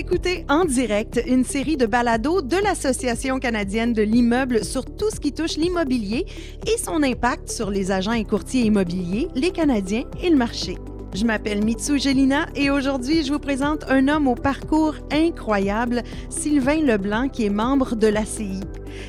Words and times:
écoutez 0.00 0.46
en 0.48 0.64
direct 0.64 1.20
une 1.26 1.44
série 1.44 1.76
de 1.76 1.84
balados 1.84 2.40
de 2.40 2.56
l'Association 2.56 3.38
canadienne 3.38 3.92
de 3.92 4.00
l'immeuble 4.00 4.64
sur 4.64 4.86
tout 4.86 5.10
ce 5.10 5.20
qui 5.20 5.30
touche 5.30 5.58
l'immobilier 5.58 6.24
et 6.66 6.78
son 6.78 7.02
impact 7.02 7.50
sur 7.50 7.70
les 7.70 7.92
agents 7.92 8.14
et 8.14 8.24
courtiers 8.24 8.62
immobiliers, 8.62 9.28
les 9.34 9.50
Canadiens 9.50 10.04
et 10.22 10.30
le 10.30 10.36
marché. 10.36 10.78
Je 11.12 11.26
m'appelle 11.26 11.62
Mitsu 11.62 11.98
Gelina 11.98 12.46
et 12.56 12.70
aujourd'hui, 12.70 13.24
je 13.24 13.30
vous 13.30 13.38
présente 13.38 13.84
un 13.90 14.08
homme 14.08 14.26
au 14.26 14.34
parcours 14.34 14.94
incroyable, 15.12 16.02
Sylvain 16.30 16.80
Leblanc, 16.80 17.28
qui 17.28 17.44
est 17.44 17.50
membre 17.50 17.94
de 17.94 18.06
l'ACI. 18.06 18.60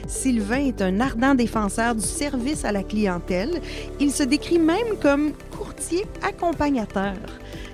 Sylvain 0.08 0.66
est 0.66 0.82
un 0.82 1.00
ardent 1.00 1.36
défenseur 1.36 1.96
du 1.96 2.06
service 2.06 2.66
à 2.66 2.74
la 2.74 2.84
clientèle. 2.84 3.62
Il 4.02 4.12
se 4.12 4.24
décrit 4.24 4.60
même 4.60 4.98
comme 5.02 5.32
courtier 5.52 6.04
accompagnateur. 6.22 7.14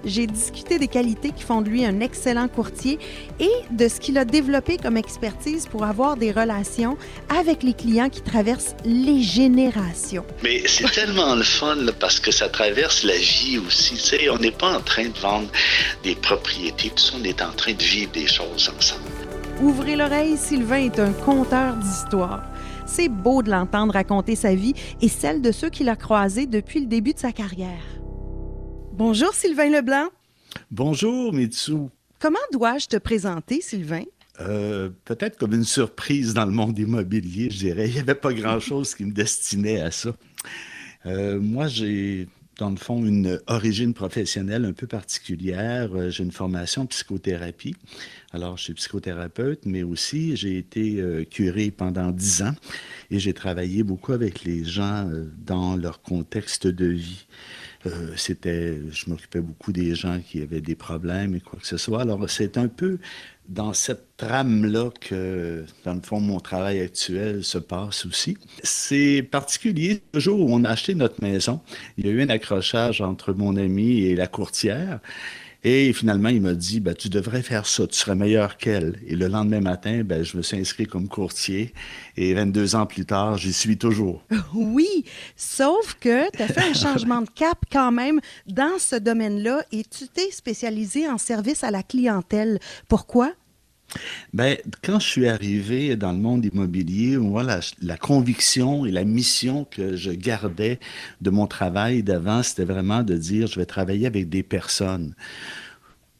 J'ai 0.07 0.25
discuté 0.25 0.79
des 0.79 0.87
qualités 0.87 1.31
qui 1.31 1.43
font 1.43 1.61
de 1.61 1.67
lui 1.67 1.85
un 1.85 1.99
excellent 1.99 2.47
courtier 2.47 2.97
et 3.41 3.51
de 3.71 3.89
ce 3.89 3.99
qu'il 3.99 4.17
a 4.17 4.23
développé 4.23 4.77
comme 4.77 4.95
expertise 4.95 5.67
pour 5.67 5.83
avoir 5.83 6.15
des 6.15 6.31
relations 6.31 6.97
avec 7.27 7.61
les 7.61 7.73
clients 7.73 8.09
qui 8.09 8.21
traversent 8.21 8.75
les 8.85 9.21
générations. 9.21 10.23
Mais 10.43 10.63
c'est 10.65 10.89
tellement 10.91 11.35
le 11.35 11.43
fun 11.43 11.75
parce 11.99 12.21
que 12.21 12.31
ça 12.31 12.47
traverse 12.47 13.03
la 13.03 13.17
vie 13.17 13.57
aussi. 13.57 13.95
On 14.31 14.39
n'est 14.39 14.51
pas 14.51 14.77
en 14.77 14.81
train 14.81 15.09
de 15.09 15.17
vendre 15.19 15.49
des 16.03 16.15
propriétés, 16.15 16.89
tout 16.89 17.03
ça, 17.03 17.15
on 17.19 17.23
est 17.25 17.41
en 17.41 17.51
train 17.51 17.73
de 17.73 17.83
vivre 17.83 18.11
des 18.13 18.27
choses 18.27 18.71
ensemble. 18.77 19.01
Ouvrez 19.61 19.97
l'oreille, 19.97 20.37
Sylvain 20.37 20.85
est 20.85 20.99
un 20.99 21.11
conteur 21.11 21.75
d'histoires. 21.75 22.43
C'est 22.85 23.09
beau 23.09 23.43
de 23.43 23.51
l'entendre 23.51 23.93
raconter 23.93 24.37
sa 24.37 24.55
vie 24.55 24.73
et 25.01 25.09
celle 25.09 25.41
de 25.41 25.51
ceux 25.51 25.69
qu'il 25.69 25.89
a 25.89 25.97
croisés 25.97 26.45
depuis 26.45 26.79
le 26.79 26.85
début 26.85 27.13
de 27.13 27.19
sa 27.19 27.33
carrière. 27.33 27.96
Bonjour 28.97 29.31
Sylvain 29.31 29.69
Leblanc. 29.69 30.07
Bonjour 30.71 31.31
Mitsu. 31.31 31.89
Comment 32.17 32.39
dois-je 32.51 32.87
te 32.87 32.97
présenter, 32.97 33.61
Sylvain? 33.61 34.05
Euh, 34.39 34.89
peut-être 35.05 35.37
comme 35.37 35.53
une 35.53 35.65
surprise 35.65 36.33
dans 36.33 36.45
le 36.45 36.51
monde 36.51 36.79
immobilier, 36.79 37.51
je 37.51 37.59
dirais. 37.59 37.89
Il 37.89 37.93
n'y 37.93 37.99
avait 37.99 38.15
pas 38.15 38.33
grand-chose 38.33 38.95
qui 38.95 39.05
me 39.05 39.11
destinait 39.11 39.81
à 39.81 39.91
ça. 39.91 40.15
Euh, 41.05 41.39
moi, 41.39 41.67
j'ai, 41.67 42.27
dans 42.57 42.71
le 42.71 42.75
fond, 42.75 43.05
une 43.05 43.39
origine 43.45 43.93
professionnelle 43.93 44.65
un 44.65 44.73
peu 44.73 44.87
particulière. 44.87 45.91
Euh, 45.93 46.09
j'ai 46.09 46.23
une 46.23 46.31
formation 46.31 46.81
en 46.81 46.85
psychothérapie. 46.87 47.75
Alors, 48.31 48.57
je 48.57 48.63
suis 48.63 48.73
psychothérapeute, 48.73 49.67
mais 49.67 49.83
aussi 49.83 50.35
j'ai 50.35 50.57
été 50.57 51.03
curé 51.29 51.69
pendant 51.69 52.09
dix 52.09 52.41
ans 52.41 52.55
et 53.11 53.19
j'ai 53.19 53.33
travaillé 53.33 53.83
beaucoup 53.83 54.13
avec 54.13 54.43
les 54.43 54.63
gens 54.63 55.07
dans 55.37 55.75
leur 55.75 56.01
contexte 56.01 56.65
de 56.65 56.87
vie. 56.87 57.27
Euh, 57.85 58.13
c'était, 58.15 58.79
je 58.91 59.09
m'occupais 59.09 59.39
beaucoup 59.39 59.71
des 59.71 59.93
gens 59.95 60.19
qui 60.19 60.41
avaient 60.41 60.61
des 60.61 60.75
problèmes 60.75 61.35
et 61.35 61.39
quoi 61.39 61.59
que 61.59 61.67
ce 61.67 61.77
soit. 61.77 62.01
Alors, 62.01 62.29
c'est 62.29 62.57
un 62.57 62.67
peu 62.67 62.97
dans 63.47 63.73
cette 63.73 64.17
trame-là 64.17 64.89
que, 64.99 65.63
dans 65.85 65.93
le 65.93 66.01
fond, 66.01 66.19
mon 66.19 66.39
travail 66.39 66.81
actuel 66.81 67.43
se 67.43 67.57
passe 67.57 68.05
aussi. 68.05 68.37
C'est 68.63 69.21
particulier. 69.21 70.01
Le 70.13 70.19
jour 70.19 70.39
où 70.39 70.53
on 70.53 70.63
a 70.63 70.69
acheté 70.69 70.95
notre 70.95 71.21
maison, 71.23 71.61
il 71.97 72.07
y 72.07 72.09
a 72.09 72.11
eu 72.11 72.21
un 72.21 72.29
accrochage 72.29 73.01
entre 73.01 73.33
mon 73.33 73.55
ami 73.55 74.01
et 74.01 74.15
la 74.15 74.27
courtière. 74.27 74.99
Et 75.63 75.91
finalement, 75.93 76.29
il 76.29 76.41
m'a 76.41 76.53
dit, 76.53 76.79
ben, 76.79 76.93
tu 76.93 77.09
devrais 77.09 77.41
faire 77.41 77.65
ça, 77.65 77.87
tu 77.87 77.97
serais 77.97 78.15
meilleur 78.15 78.57
qu'elle. 78.57 78.99
Et 79.07 79.15
le 79.15 79.27
lendemain 79.27 79.59
matin, 79.59 80.03
ben, 80.03 80.23
je 80.23 80.37
me 80.37 80.41
suis 80.41 80.57
inscrit 80.57 80.85
comme 80.85 81.07
courtier. 81.07 81.73
Et 82.15 82.33
22 82.33 82.75
ans 82.75 82.85
plus 82.85 83.05
tard, 83.05 83.37
j'y 83.37 83.53
suis 83.53 83.77
toujours. 83.77 84.23
Oui, 84.53 85.05
sauf 85.35 85.95
que 85.99 86.29
tu 86.31 86.41
as 86.41 86.47
fait 86.47 86.69
un 86.69 86.73
changement 86.73 87.21
de 87.21 87.29
cap 87.29 87.57
quand 87.71 87.91
même 87.91 88.19
dans 88.47 88.77
ce 88.79 88.95
domaine-là 88.95 89.63
et 89.71 89.83
tu 89.83 90.07
t'es 90.07 90.31
spécialisé 90.31 91.07
en 91.07 91.17
service 91.17 91.63
à 91.63 91.71
la 91.71 91.83
clientèle. 91.83 92.59
Pourquoi? 92.87 93.33
Ben, 94.33 94.57
quand 94.83 94.99
je 94.99 95.07
suis 95.07 95.27
arrivé 95.27 95.95
dans 95.95 96.11
le 96.11 96.17
monde 96.17 96.45
immobilier, 96.45 97.17
moi, 97.17 97.43
la, 97.43 97.97
conviction 97.97 98.85
et 98.85 98.91
la 98.91 99.03
mission 99.03 99.65
que 99.65 99.95
je 99.95 100.11
gardais 100.11 100.79
de 101.21 101.29
mon 101.29 101.47
travail 101.47 102.03
d'avant, 102.03 102.43
c'était 102.43 102.65
vraiment 102.65 103.03
de 103.03 103.15
dire, 103.15 103.47
je 103.47 103.59
vais 103.59 103.65
travailler 103.65 104.07
avec 104.07 104.29
des 104.29 104.43
personnes. 104.43 105.15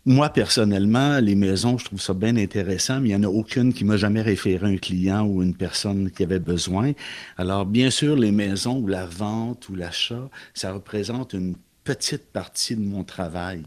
Moi, 0.06 0.30
personnellement, 0.30 1.20
les 1.20 1.36
maisons, 1.36 1.78
je 1.78 1.84
trouve 1.84 2.02
ça 2.02 2.14
bien 2.14 2.38
intéressant, 2.38 3.02
mais 3.02 3.10
il 3.10 3.18
n'y 3.18 3.26
en 3.26 3.30
a 3.30 3.32
aucune 3.32 3.74
qui 3.74 3.84
m'a 3.84 3.98
jamais 3.98 4.22
référé 4.22 4.66
un 4.66 4.78
client 4.78 5.26
ou 5.26 5.44
une 5.44 5.54
personne 5.54 6.10
qui 6.12 6.24
avait 6.24 6.40
besoin. 6.40 6.94
Alors, 7.38 7.66
bien 7.66 7.90
sûr, 7.90 8.16
les 8.16 8.32
maisons 8.32 8.78
ou 8.78 8.88
la 8.88 9.06
vente 9.06 9.68
ou 9.68 9.76
l'achat, 9.76 10.30
ça 10.54 10.72
représente 10.72 11.34
une 11.34 11.56
petite 11.84 12.32
partie 12.32 12.78
de 12.78 12.82
mon 12.82 13.04
travail. 13.04 13.64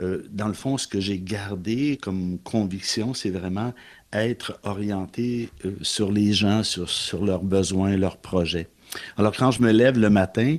Euh, 0.00 0.22
dans 0.30 0.48
le 0.48 0.54
fond, 0.54 0.78
ce 0.78 0.88
que 0.88 1.00
j'ai 1.00 1.18
gardé 1.18 1.98
comme 2.00 2.38
conviction, 2.42 3.14
c'est 3.14 3.30
vraiment 3.30 3.72
être 4.12 4.58
orienté 4.62 5.50
euh, 5.64 5.72
sur 5.82 6.12
les 6.12 6.32
gens, 6.32 6.62
sur, 6.62 7.24
leurs 7.24 7.42
besoins, 7.42 7.96
leurs 7.96 8.16
projets. 8.16 8.68
Alors, 9.16 9.34
quand 9.36 9.50
je 9.50 9.60
me 9.60 9.72
lève 9.72 9.98
le 9.98 10.10
matin, 10.10 10.56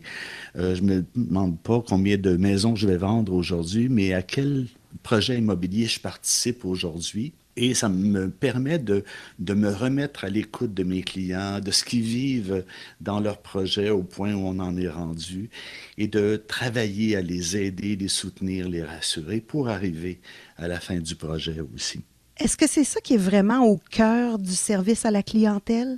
euh, 0.57 0.75
je 0.75 0.81
ne 0.81 0.95
me 0.95 1.05
demande 1.15 1.59
pas 1.59 1.81
combien 1.87 2.17
de 2.17 2.35
maisons 2.35 2.75
je 2.75 2.87
vais 2.87 2.97
vendre 2.97 3.33
aujourd'hui, 3.33 3.87
mais 3.89 4.13
à 4.13 4.21
quel 4.21 4.67
projet 5.03 5.37
immobilier 5.37 5.85
je 5.85 5.99
participe 5.99 6.65
aujourd'hui 6.65 7.33
et 7.57 7.73
ça 7.73 7.89
me 7.89 8.29
permet 8.29 8.79
de, 8.79 9.03
de 9.39 9.53
me 9.53 9.69
remettre 9.69 10.25
à 10.25 10.29
l'écoute 10.29 10.73
de 10.73 10.83
mes 10.83 11.03
clients, 11.03 11.59
de 11.59 11.71
ce 11.71 11.83
qu'ils 11.83 12.01
vivent 12.01 12.65
dans 13.01 13.19
leur 13.19 13.37
projet 13.37 13.89
au 13.89 14.03
point 14.03 14.33
où 14.33 14.45
on 14.45 14.59
en 14.59 14.75
est 14.77 14.89
rendu, 14.89 15.49
et 15.97 16.07
de 16.07 16.43
travailler 16.47 17.15
à 17.15 17.21
les 17.21 17.55
aider, 17.55 17.95
les 17.95 18.07
soutenir, 18.07 18.67
les 18.67 18.83
rassurer 18.83 19.39
pour 19.39 19.69
arriver 19.69 20.19
à 20.57 20.67
la 20.67 20.79
fin 20.79 20.97
du 20.97 21.15
projet 21.15 21.61
aussi. 21.73 22.01
Est-ce 22.37 22.57
que 22.57 22.67
c'est 22.67 22.83
ça 22.83 22.99
qui 22.99 23.13
est 23.13 23.17
vraiment 23.17 23.65
au 23.65 23.79
cœur 23.89 24.37
du 24.37 24.51
service 24.51 25.05
à 25.05 25.11
la 25.11 25.23
clientèle? 25.23 25.97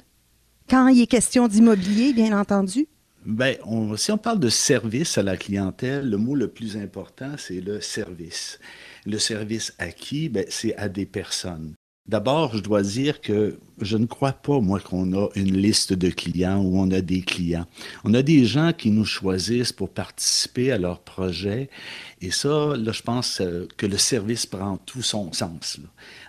Quand 0.69 0.87
il 0.89 1.01
est 1.01 1.07
question 1.07 1.47
d'immobilier, 1.47 2.13
bien 2.13 2.39
entendu? 2.39 2.87
Bien, 3.25 3.55
si 3.97 4.11
on 4.11 4.17
parle 4.17 4.39
de 4.39 4.49
service 4.49 5.17
à 5.17 5.23
la 5.23 5.35
clientèle, 5.35 6.07
le 6.07 6.17
mot 6.17 6.35
le 6.35 6.47
plus 6.47 6.77
important, 6.77 7.31
c'est 7.37 7.61
le 7.61 7.81
service. 7.81 8.59
Le 9.07 9.19
service 9.19 9.73
à 9.79 9.91
qui? 9.91 10.27
Ben, 10.27 10.45
c'est 10.49 10.75
à 10.75 10.89
des 10.89 11.05
personnes. 11.05 11.73
D'abord, 12.07 12.55
je 12.55 12.61
dois 12.61 12.83
dire 12.83 13.21
que 13.21 13.57
je 13.81 13.95
ne 13.95 14.05
crois 14.05 14.33
pas, 14.33 14.59
moi, 14.59 14.81
qu'on 14.81 15.13
a 15.13 15.29
une 15.35 15.55
liste 15.55 15.93
de 15.93 16.09
clients 16.09 16.61
ou 16.61 16.77
on 16.77 16.91
a 16.91 16.99
des 16.99 17.21
clients. 17.21 17.65
On 18.03 18.13
a 18.13 18.21
des 18.21 18.45
gens 18.45 18.73
qui 18.73 18.91
nous 18.91 19.05
choisissent 19.05 19.71
pour 19.71 19.89
participer 19.89 20.73
à 20.73 20.77
leur 20.77 20.99
projet. 21.01 21.69
Et 22.21 22.31
ça, 22.31 22.75
là, 22.75 22.91
je 22.91 23.01
pense 23.01 23.39
euh, 23.39 23.67
que 23.77 23.85
le 23.85 23.97
service 23.97 24.45
prend 24.45 24.77
tout 24.77 25.01
son 25.01 25.31
sens. 25.31 25.79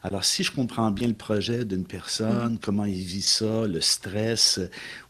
Alors, 0.05 0.25
si 0.25 0.45
je 0.45 0.53
comprends 0.53 0.93
bien 0.93 1.09
le 1.09 1.15
projet 1.15 1.65
d'une 1.65 1.87
personne, 1.87 2.55
mmh. 2.55 2.59
comment 2.61 2.85
il 2.85 3.03
vit 3.03 3.23
ça, 3.23 3.67
le 3.67 3.81
stress 3.81 4.61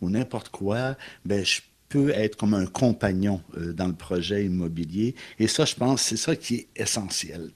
ou 0.00 0.08
n'importe 0.08 0.48
quoi, 0.48 0.96
ben, 1.26 1.44
je 1.44 1.60
peut 1.88 2.10
être 2.10 2.36
comme 2.36 2.54
un 2.54 2.66
compagnon 2.66 3.42
euh, 3.56 3.72
dans 3.72 3.86
le 3.86 3.94
projet 3.94 4.44
immobilier. 4.44 5.14
Et 5.38 5.48
ça, 5.48 5.64
je 5.64 5.74
pense, 5.74 6.02
c'est 6.02 6.16
ça 6.16 6.36
qui 6.36 6.54
est 6.56 6.68
essentiel. 6.76 7.50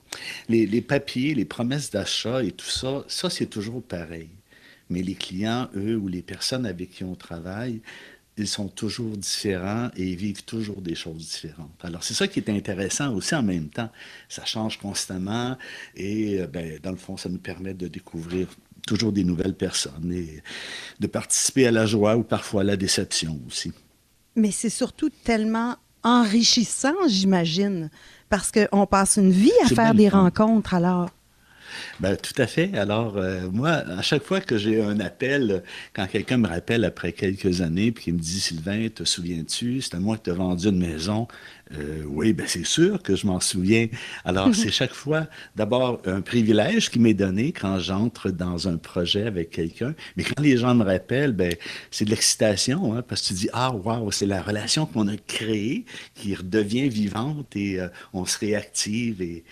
Les, 0.49 0.81
papiers, 0.81 1.33
les 1.35 1.45
promesses 1.45 1.91
d'achat 1.91 2.43
et 2.43 2.51
tout 2.51 2.69
ça, 2.69 3.03
ça, 3.07 3.29
c'est 3.29 3.45
toujours 3.45 3.83
pareil. 3.83 4.29
Mais 4.89 5.01
les 5.01 5.15
clients, 5.15 5.69
eux, 5.75 5.95
ou 5.95 6.07
les 6.07 6.21
personnes 6.21 6.65
avec 6.65 6.91
qui 6.91 7.03
on 7.03 7.15
travaille, 7.15 7.81
ils 8.37 8.47
sont 8.47 8.67
toujours 8.67 9.15
différents 9.15 9.89
et 9.95 10.09
ils 10.09 10.15
vivent 10.15 10.43
toujours 10.43 10.81
des 10.81 10.95
choses 10.95 11.29
différentes. 11.29 11.79
Alors, 11.83 12.03
c'est 12.03 12.15
ça 12.15 12.27
qui 12.27 12.39
est 12.39 12.49
intéressant 12.49 13.13
aussi 13.13 13.35
en 13.35 13.43
même 13.43 13.69
temps. 13.69 13.89
Ça 14.27 14.43
change 14.43 14.79
constamment 14.79 15.57
et, 15.95 16.41
euh, 16.41 16.47
ben, 16.47 16.79
dans 16.81 16.91
le 16.91 16.97
fond, 16.97 17.15
ça 17.15 17.29
nous 17.29 17.37
permet 17.37 17.75
de 17.75 17.87
découvrir 17.87 18.47
toujours 18.87 19.11
des 19.11 19.23
nouvelles 19.23 19.55
personnes 19.55 20.11
et 20.11 20.41
de 20.99 21.07
participer 21.07 21.67
à 21.67 21.71
la 21.71 21.85
joie 21.85 22.17
ou 22.17 22.23
parfois 22.23 22.61
à 22.61 22.63
la 22.65 22.75
déception 22.75 23.39
aussi. 23.47 23.71
Mais 24.35 24.51
c'est 24.51 24.69
surtout 24.69 25.09
tellement 25.09 25.75
enrichissant, 26.03 26.93
j'imagine, 27.07 27.89
parce 28.29 28.51
qu'on 28.51 28.85
passe 28.85 29.17
une 29.17 29.31
vie 29.31 29.51
à 29.63 29.67
faire 29.67 29.93
des 29.93 30.09
rencontres 30.09 30.73
alors. 30.73 31.09
Ben, 31.99 32.15
tout 32.15 32.39
à 32.41 32.47
fait. 32.47 32.75
Alors, 32.77 33.17
euh, 33.17 33.49
moi, 33.51 33.71
à 33.71 34.01
chaque 34.01 34.23
fois 34.23 34.41
que 34.41 34.57
j'ai 34.57 34.81
un 34.81 34.99
appel, 34.99 35.63
quand 35.93 36.07
quelqu'un 36.07 36.37
me 36.37 36.47
rappelle 36.47 36.85
après 36.85 37.13
quelques 37.13 37.61
années, 37.61 37.91
puis 37.91 38.05
qu'il 38.05 38.13
me 38.15 38.19
dit 38.19 38.39
Sylvain, 38.39 38.87
te 38.89 39.03
souviens-tu, 39.03 39.81
c'est 39.81 39.95
à 39.95 39.99
moi 39.99 40.17
que 40.17 40.23
tu 40.23 40.31
as 40.31 40.35
vendu 40.35 40.67
une 40.67 40.79
maison. 40.79 41.27
Euh, 41.71 42.03
oui, 42.07 42.33
ben 42.33 42.45
c'est 42.47 42.65
sûr 42.65 43.01
que 43.01 43.15
je 43.15 43.25
m'en 43.25 43.39
souviens. 43.39 43.87
Alors, 44.25 44.53
c'est 44.55 44.71
chaque 44.71 44.93
fois, 44.93 45.27
d'abord, 45.55 46.01
un 46.05 46.21
privilège 46.21 46.89
qui 46.89 46.99
m'est 46.99 47.13
donné 47.13 47.51
quand 47.51 47.79
j'entre 47.79 48.29
dans 48.29 48.67
un 48.67 48.77
projet 48.77 49.25
avec 49.25 49.49
quelqu'un. 49.49 49.95
Mais 50.17 50.23
quand 50.23 50.41
les 50.41 50.57
gens 50.57 50.75
me 50.75 50.83
rappellent, 50.83 51.33
ben, 51.33 51.53
c'est 51.89 52.05
de 52.05 52.09
l'excitation, 52.09 52.95
hein, 52.95 53.01
parce 53.01 53.21
que 53.21 53.27
tu 53.27 53.33
dis 53.33 53.49
Ah, 53.53 53.71
waouh, 53.71 54.11
c'est 54.11 54.25
la 54.25 54.41
relation 54.41 54.85
qu'on 54.85 55.07
a 55.07 55.17
créée 55.17 55.85
qui 56.15 56.35
redevient 56.35 56.89
vivante 56.89 57.55
et 57.55 57.79
euh, 57.79 57.87
on 58.13 58.25
se 58.25 58.37
réactive. 58.37 59.21
Et, 59.21 59.43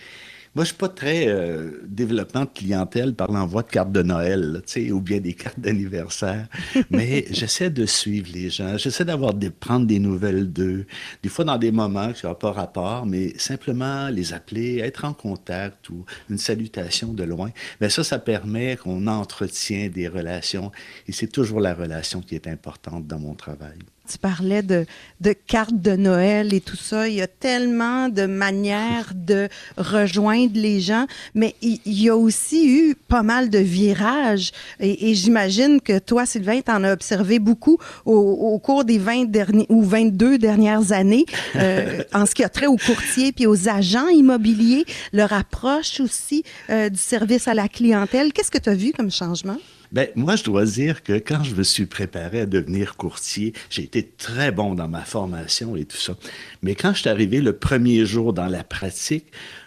Moi, 0.54 0.64
je 0.64 0.68
suis 0.68 0.76
pas 0.76 0.90
très 0.90 1.28
euh, 1.28 1.80
développement 1.86 2.42
de 2.42 2.50
clientèle 2.50 3.14
par 3.14 3.32
l'envoi 3.32 3.62
de 3.62 3.68
cartes 3.68 3.90
de 3.90 4.02
Noël, 4.02 4.60
tu 4.66 4.72
sais, 4.72 4.90
ou 4.92 5.00
bien 5.00 5.18
des 5.18 5.32
cartes 5.42 5.58
d'anniversaire. 5.58 6.46
Mais 6.90 7.24
j'essaie 7.30 7.70
de 7.70 7.86
suivre 7.86 8.28
les 8.34 8.50
gens. 8.50 8.76
J'essaie 8.76 9.06
d'avoir 9.06 9.32
de 9.32 9.48
prendre 9.48 9.86
des 9.86 9.98
nouvelles 9.98 10.52
d'eux. 10.52 10.86
Des 11.22 11.30
fois 11.30 11.46
dans 11.46 11.56
des 11.56 11.72
moments 11.72 12.12
qui 12.12 12.26
n'ont 12.26 12.34
pas 12.34 12.52
rapport, 12.52 13.06
mais 13.06 13.32
simplement 13.38 14.10
les 14.10 14.34
appeler, 14.34 14.80
être 14.80 15.06
en 15.06 15.14
contact 15.14 15.88
ou 15.88 16.04
une 16.28 16.38
salutation 16.38 17.14
de 17.14 17.24
loin. 17.24 17.50
Mais 17.80 17.88
ça, 17.88 18.04
ça 18.04 18.18
permet 18.18 18.76
qu'on 18.76 19.06
entretient 19.06 19.88
des 19.88 20.06
relations. 20.06 20.70
Et 21.08 21.12
c'est 21.12 21.28
toujours 21.28 21.60
la 21.60 21.72
relation 21.72 22.20
qui 22.20 22.34
est 22.34 22.46
importante 22.46 23.06
dans 23.06 23.18
mon 23.18 23.34
travail. 23.34 23.78
Tu 24.10 24.18
parlais 24.18 24.62
de, 24.62 24.84
de, 25.20 25.32
cartes 25.32 25.80
de 25.80 25.92
Noël 25.92 26.52
et 26.52 26.60
tout 26.60 26.76
ça. 26.76 27.08
Il 27.08 27.14
y 27.14 27.22
a 27.22 27.28
tellement 27.28 28.08
de 28.08 28.26
manières 28.26 29.12
de 29.14 29.48
rejoindre 29.76 30.52
les 30.54 30.80
gens, 30.80 31.06
mais 31.34 31.54
il, 31.62 31.80
y 31.86 32.08
a 32.08 32.16
aussi 32.16 32.68
eu 32.68 32.94
pas 32.94 33.22
mal 33.22 33.48
de 33.48 33.58
virages. 33.58 34.50
Et, 34.80 35.14
j'imagine 35.14 35.80
que 35.80 35.98
toi, 35.98 36.26
Sylvain, 36.26 36.60
tu 36.60 36.72
en 36.72 36.82
as 36.84 36.92
observé 36.92 37.38
beaucoup 37.38 37.78
au, 38.04 38.58
cours 38.58 38.84
des 38.84 38.98
20 38.98 39.30
derniers, 39.30 39.66
ou 39.68 39.82
22 39.82 40.38
dernières 40.38 40.92
années 40.92 41.24
euh, 41.56 42.02
en 42.12 42.26
ce 42.26 42.34
qui 42.34 42.42
a 42.42 42.48
trait 42.48 42.66
aux 42.66 42.76
courtiers 42.76 43.32
puis 43.32 43.46
aux 43.46 43.68
agents 43.68 44.08
immobiliers, 44.08 44.84
leur 45.12 45.32
approche 45.32 46.00
aussi 46.00 46.42
euh, 46.70 46.88
du 46.88 46.98
service 46.98 47.46
à 47.46 47.54
la 47.54 47.68
clientèle. 47.68 48.32
Qu'est-ce 48.32 48.50
que 48.50 48.58
tu 48.58 48.68
as 48.68 48.74
vu 48.74 48.92
comme 48.92 49.10
changement? 49.10 49.58
Ben, 49.92 50.08
moi, 50.16 50.36
je 50.36 50.44
dois 50.44 50.64
dire 50.64 51.02
que 51.02 51.12
quand 51.12 51.44
je 51.44 51.54
me 51.54 51.62
suis 51.62 51.84
préparé 51.84 52.40
à 52.40 52.46
devenir 52.46 52.96
courtier, 52.96 53.52
j'ai 53.68 53.82
été 53.82 54.02
très 54.02 54.50
bon 54.50 54.74
dans 54.74 54.88
ma 54.88 55.02
formation 55.02 55.76
et 55.76 55.84
tout 55.84 55.98
ça. 55.98 56.16
Mais 56.62 56.74
quand 56.74 56.94
je 56.94 57.00
suis 57.00 57.10
arrivé 57.10 57.42
le 57.42 57.52
premier 57.52 58.06
jour 58.06 58.32
dans 58.32 58.46
la 58.46 58.64
pratique, 58.64 59.26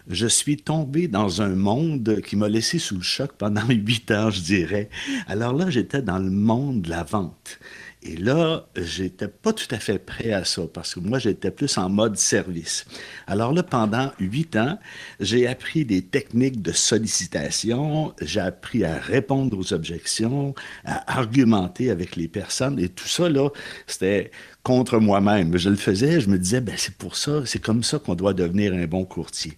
je 0.09 0.25
suis 0.25 0.57
tombé 0.57 1.07
dans 1.07 1.43
un 1.43 1.55
monde 1.55 2.21
qui 2.25 2.37
m'a 2.37 2.49
laissé 2.49 2.79
sous 2.79 2.95
le 2.95 3.03
choc 3.03 3.33
pendant 3.37 3.65
huit 3.69 4.09
ans, 4.09 4.31
je 4.31 4.41
dirais. 4.41 4.89
Alors 5.27 5.53
là, 5.53 5.69
j'étais 5.69 6.01
dans 6.01 6.17
le 6.17 6.31
monde 6.31 6.81
de 6.81 6.89
la 6.89 7.03
vente. 7.03 7.59
Et 8.07 8.17
là, 8.17 8.67
j'étais 8.75 9.27
pas 9.27 9.51
tout 9.51 9.67
à 9.71 9.79
fait 9.79 9.97
prêt 9.97 10.31
à 10.31 10.45
ça 10.45 10.61
parce 10.71 10.93
que 10.93 10.99
moi, 10.99 11.17
j'étais 11.17 11.49
plus 11.49 11.75
en 11.79 11.89
mode 11.89 12.17
service. 12.17 12.85
Alors 13.25 13.51
là, 13.51 13.63
pendant 13.63 14.11
huit 14.19 14.55
ans, 14.55 14.77
j'ai 15.19 15.47
appris 15.47 15.85
des 15.85 16.03
techniques 16.03 16.61
de 16.61 16.71
sollicitation, 16.71 18.13
j'ai 18.21 18.41
appris 18.41 18.85
à 18.85 18.99
répondre 18.99 19.57
aux 19.57 19.73
objections, 19.73 20.53
à 20.83 21.17
argumenter 21.17 21.89
avec 21.89 22.15
les 22.15 22.27
personnes 22.27 22.77
et 22.79 22.89
tout 22.89 23.07
ça, 23.07 23.27
là, 23.27 23.49
c'était 23.87 24.29
contre 24.61 24.99
moi-même. 24.99 25.57
Je 25.57 25.69
le 25.69 25.75
faisais, 25.75 26.21
je 26.21 26.29
me 26.29 26.37
disais, 26.37 26.61
ben, 26.61 26.75
c'est 26.77 26.95
pour 26.95 27.15
ça, 27.15 27.43
c'est 27.45 27.61
comme 27.61 27.81
ça 27.81 27.97
qu'on 27.97 28.13
doit 28.13 28.35
devenir 28.35 28.71
un 28.75 28.85
bon 28.85 29.03
courtier. 29.03 29.57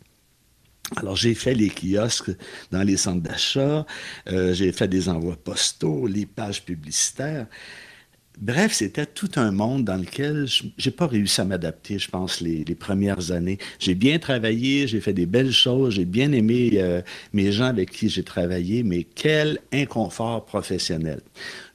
Alors, 0.96 1.18
j'ai 1.18 1.36
fait 1.36 1.54
les 1.54 1.70
kiosques 1.70 2.32
dans 2.72 2.84
les 2.84 2.96
centres 2.96 3.22
d'achat, 3.22 3.86
euh, 4.30 4.54
j'ai 4.54 4.72
fait 4.72 4.88
des 4.88 5.10
envois 5.10 5.36
postaux, 5.36 6.08
les 6.08 6.26
pages 6.26 6.64
publicitaires. 6.64 7.48
Bref, 8.40 8.74
c'était 8.74 9.08
tout 9.08 9.32
un 9.38 9.52
monde 9.52 9.84
dans 9.84 9.96
lequel 9.96 10.46
j'ai 10.78 10.92
pas 10.92 11.08
réussi 11.08 11.42
à 11.42 11.46
m'adapter, 11.46 11.98
je 11.98 12.08
pense, 12.08 12.40
les, 12.40 12.64
premières 12.76 13.32
années. 13.32 13.58
J'ai 13.80 13.96
bien 13.96 14.20
travaillé, 14.20 14.88
j'ai 14.88 15.02
fait 15.02 15.14
des 15.14 15.26
belles 15.26 15.52
choses, 15.52 15.96
j'ai 15.96 16.06
bien 16.06 16.32
aimé 16.32 16.72
euh, 16.76 17.02
mes 17.34 17.52
gens 17.52 17.66
avec 17.66 17.90
qui 17.90 18.10
j'ai 18.10 18.24
travaillé, 18.24 18.84
mais 18.84 19.04
quel 19.04 19.58
inconfort 19.74 20.46
professionnel. 20.46 21.22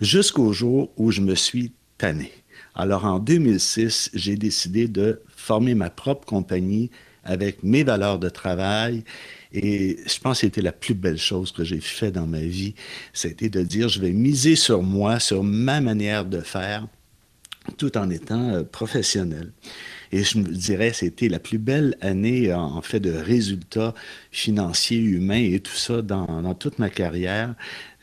Jusqu'au 0.00 0.52
jour 0.52 0.92
où 0.96 1.10
je 1.10 1.20
me 1.20 1.34
suis 1.34 1.72
tanné. 1.98 2.30
Alors, 2.76 3.06
en 3.06 3.18
2006, 3.18 4.10
j'ai 4.14 4.36
décidé 4.36 4.86
de 4.86 5.20
former 5.34 5.74
ma 5.74 5.90
propre 5.90 6.26
compagnie 6.26 6.90
avec 7.24 7.64
mes 7.64 7.82
valeurs 7.82 8.20
de 8.20 8.28
travail 8.28 9.02
et 9.52 9.98
je 10.06 10.18
pense 10.18 10.38
que 10.38 10.46
c'était 10.46 10.62
la 10.62 10.72
plus 10.72 10.94
belle 10.94 11.18
chose 11.18 11.52
que 11.52 11.64
j'ai 11.64 11.80
fait 11.80 12.10
dans 12.10 12.26
ma 12.26 12.40
vie. 12.40 12.74
C'était 13.12 13.50
de 13.50 13.62
dire, 13.62 13.88
je 13.88 14.00
vais 14.00 14.12
miser 14.12 14.56
sur 14.56 14.82
moi, 14.82 15.20
sur 15.20 15.42
ma 15.42 15.80
manière 15.80 16.24
de 16.24 16.40
faire, 16.40 16.86
tout 17.76 17.96
en 17.98 18.10
étant 18.10 18.50
euh, 18.50 18.62
professionnel. 18.62 19.52
Et 20.10 20.24
je 20.24 20.38
me 20.38 20.44
dirais, 20.44 20.92
c'était 20.92 21.28
la 21.28 21.38
plus 21.38 21.58
belle 21.58 21.96
année 22.00 22.52
en 22.52 22.82
fait 22.82 23.00
de 23.00 23.12
résultats 23.12 23.94
financiers, 24.30 24.98
humains 24.98 25.42
et 25.42 25.60
tout 25.60 25.74
ça 25.74 26.02
dans, 26.02 26.42
dans 26.42 26.54
toute 26.54 26.78
ma 26.78 26.90
carrière. 26.90 27.54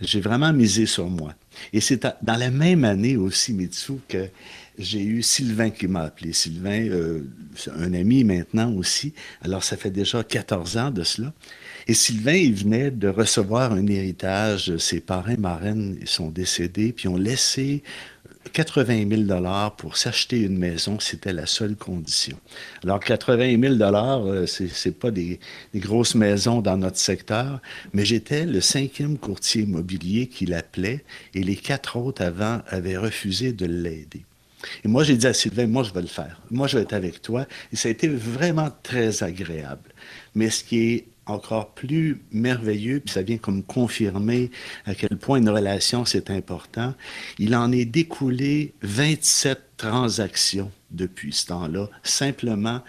J'ai 0.02 0.19
vraiment 0.19 0.52
misé 0.52 0.86
sur 0.88 1.07
moi. 1.07 1.34
Et 1.74 1.81
c'est 1.81 2.02
dans 2.02 2.38
la 2.38 2.50
même 2.50 2.84
année 2.84 3.16
aussi, 3.18 3.54
Mitsu, 3.54 3.94
que 4.07 4.30
j'ai 4.80 5.04
eu 5.04 5.22
Sylvain 5.22 5.70
qui 5.70 5.88
m'a 5.88 6.04
appelé. 6.04 6.31
Sylvain, 6.31 6.88
euh, 6.88 7.22
un 7.76 7.94
ami 7.94 8.24
maintenant 8.24 8.74
aussi. 8.74 9.14
Alors, 9.42 9.64
ça 9.64 9.76
fait 9.76 9.92
déjà 9.92 10.24
14 10.24 10.78
ans 10.78 10.90
de 10.90 11.04
cela. 11.04 11.34
Et 11.88 11.94
Sylvain, 11.94 12.36
il 12.36 12.56
venait 12.56 12.90
de 12.90 13.10
recevoir 13.10 13.74
un 13.74 13.86
héritage. 13.88 14.78
Ses 14.78 15.02
parrains, 15.02 15.36
marraines 15.36 16.00
sont 16.06 16.30
décédés, 16.30 16.94
puis 16.94 17.10
ont 17.10 17.18
laissé 17.18 17.84
80 18.54 19.10
000 19.10 19.24
dollars 19.24 19.76
pour 19.76 19.98
s'acheter 19.98 20.40
une 20.42 20.58
maison, 20.58 21.00
c'était 21.00 21.34
la 21.34 21.46
seule 21.46 21.76
condition. 21.76 22.38
Alors 22.84 23.00
80 23.00 23.60
000 23.62 23.76
dollars, 23.76 24.26
euh, 24.26 24.46
c'est 24.48 24.98
pas 24.98 25.12
des, 25.12 25.40
des, 25.74 25.80
grosses 25.80 26.16
maisons 26.16 26.62
dans 26.62 26.78
notre 26.78 26.98
secteur, 26.98 27.62
mais 27.94 28.06
j'étais 28.06 28.46
le 28.46 28.62
cinquième 28.62 29.18
courtier 29.18 29.64
immobilier 29.64 30.28
qui 30.28 30.46
l'appelait 30.46 31.04
et 31.36 31.44
les 31.44 31.58
quatre 31.58 31.98
autres 31.98 32.24
avant 32.24 32.62
avaient 32.68 32.98
refusé 32.98 33.52
de 33.52 33.66
l'aider. 33.66 34.24
Et 34.84 34.88
moi, 34.88 35.04
j'ai 35.04 35.16
dit 35.16 35.28
à 35.28 35.34
Sylvain, 35.34 35.68
moi, 35.68 35.84
je 35.84 35.94
vais 35.94 36.02
le 36.02 36.08
faire. 36.08 36.42
Moi, 36.52 36.68
je 36.68 36.78
vais 36.78 36.84
être 36.84 36.94
avec 36.94 37.22
toi. 37.22 37.46
Et 37.72 37.76
ça 37.76 37.88
a 37.88 37.92
été 37.92 38.08
vraiment 38.08 38.70
très 38.84 39.24
agréable. 39.24 39.90
Mais 40.36 40.50
ce 40.50 40.64
qui 40.64 40.94
est 40.94 41.08
encore 41.26 41.74
plus 41.74 42.22
merveilleux, 42.32 43.00
puis 43.00 43.14
ça 43.14 43.22
vient 43.22 43.38
comme 43.38 43.64
confirmer 43.64 44.50
à 44.86 44.96
quel 44.96 45.18
point 45.18 45.38
une 45.38 45.50
relation, 45.50 46.06
c'est 46.06 46.30
important, 46.32 46.94
il 47.38 47.56
en 47.56 47.72
est 47.72 47.86
découlé 47.86 48.74
27 48.82 49.60
transactions 49.78 50.72
depuis 50.92 51.32
ce 51.34 51.48
temps-là, 51.48 51.88
simplement 52.04 52.82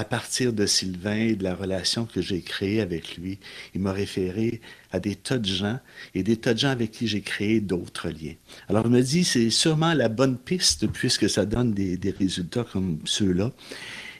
à 0.00 0.04
partir 0.04 0.54
de 0.54 0.64
Sylvain 0.64 1.16
et 1.16 1.34
de 1.34 1.44
la 1.44 1.54
relation 1.54 2.06
que 2.06 2.22
j'ai 2.22 2.40
créée 2.40 2.80
avec 2.80 3.18
lui, 3.18 3.38
il 3.74 3.82
m'a 3.82 3.92
référé 3.92 4.62
à 4.92 4.98
des 4.98 5.14
tas 5.14 5.36
de 5.36 5.44
gens 5.44 5.78
et 6.14 6.22
des 6.22 6.38
tas 6.38 6.54
de 6.54 6.58
gens 6.58 6.70
avec 6.70 6.90
qui 6.90 7.06
j'ai 7.06 7.20
créé 7.20 7.60
d'autres 7.60 8.08
liens. 8.08 8.32
Alors, 8.70 8.84
je 8.84 8.88
me 8.88 9.02
dis, 9.02 9.24
c'est 9.24 9.50
sûrement 9.50 9.92
la 9.92 10.08
bonne 10.08 10.38
piste 10.38 10.86
puisque 10.86 11.28
ça 11.28 11.44
donne 11.44 11.74
des, 11.74 12.14
résultats 12.18 12.64
comme 12.64 13.00
ceux-là. 13.04 13.52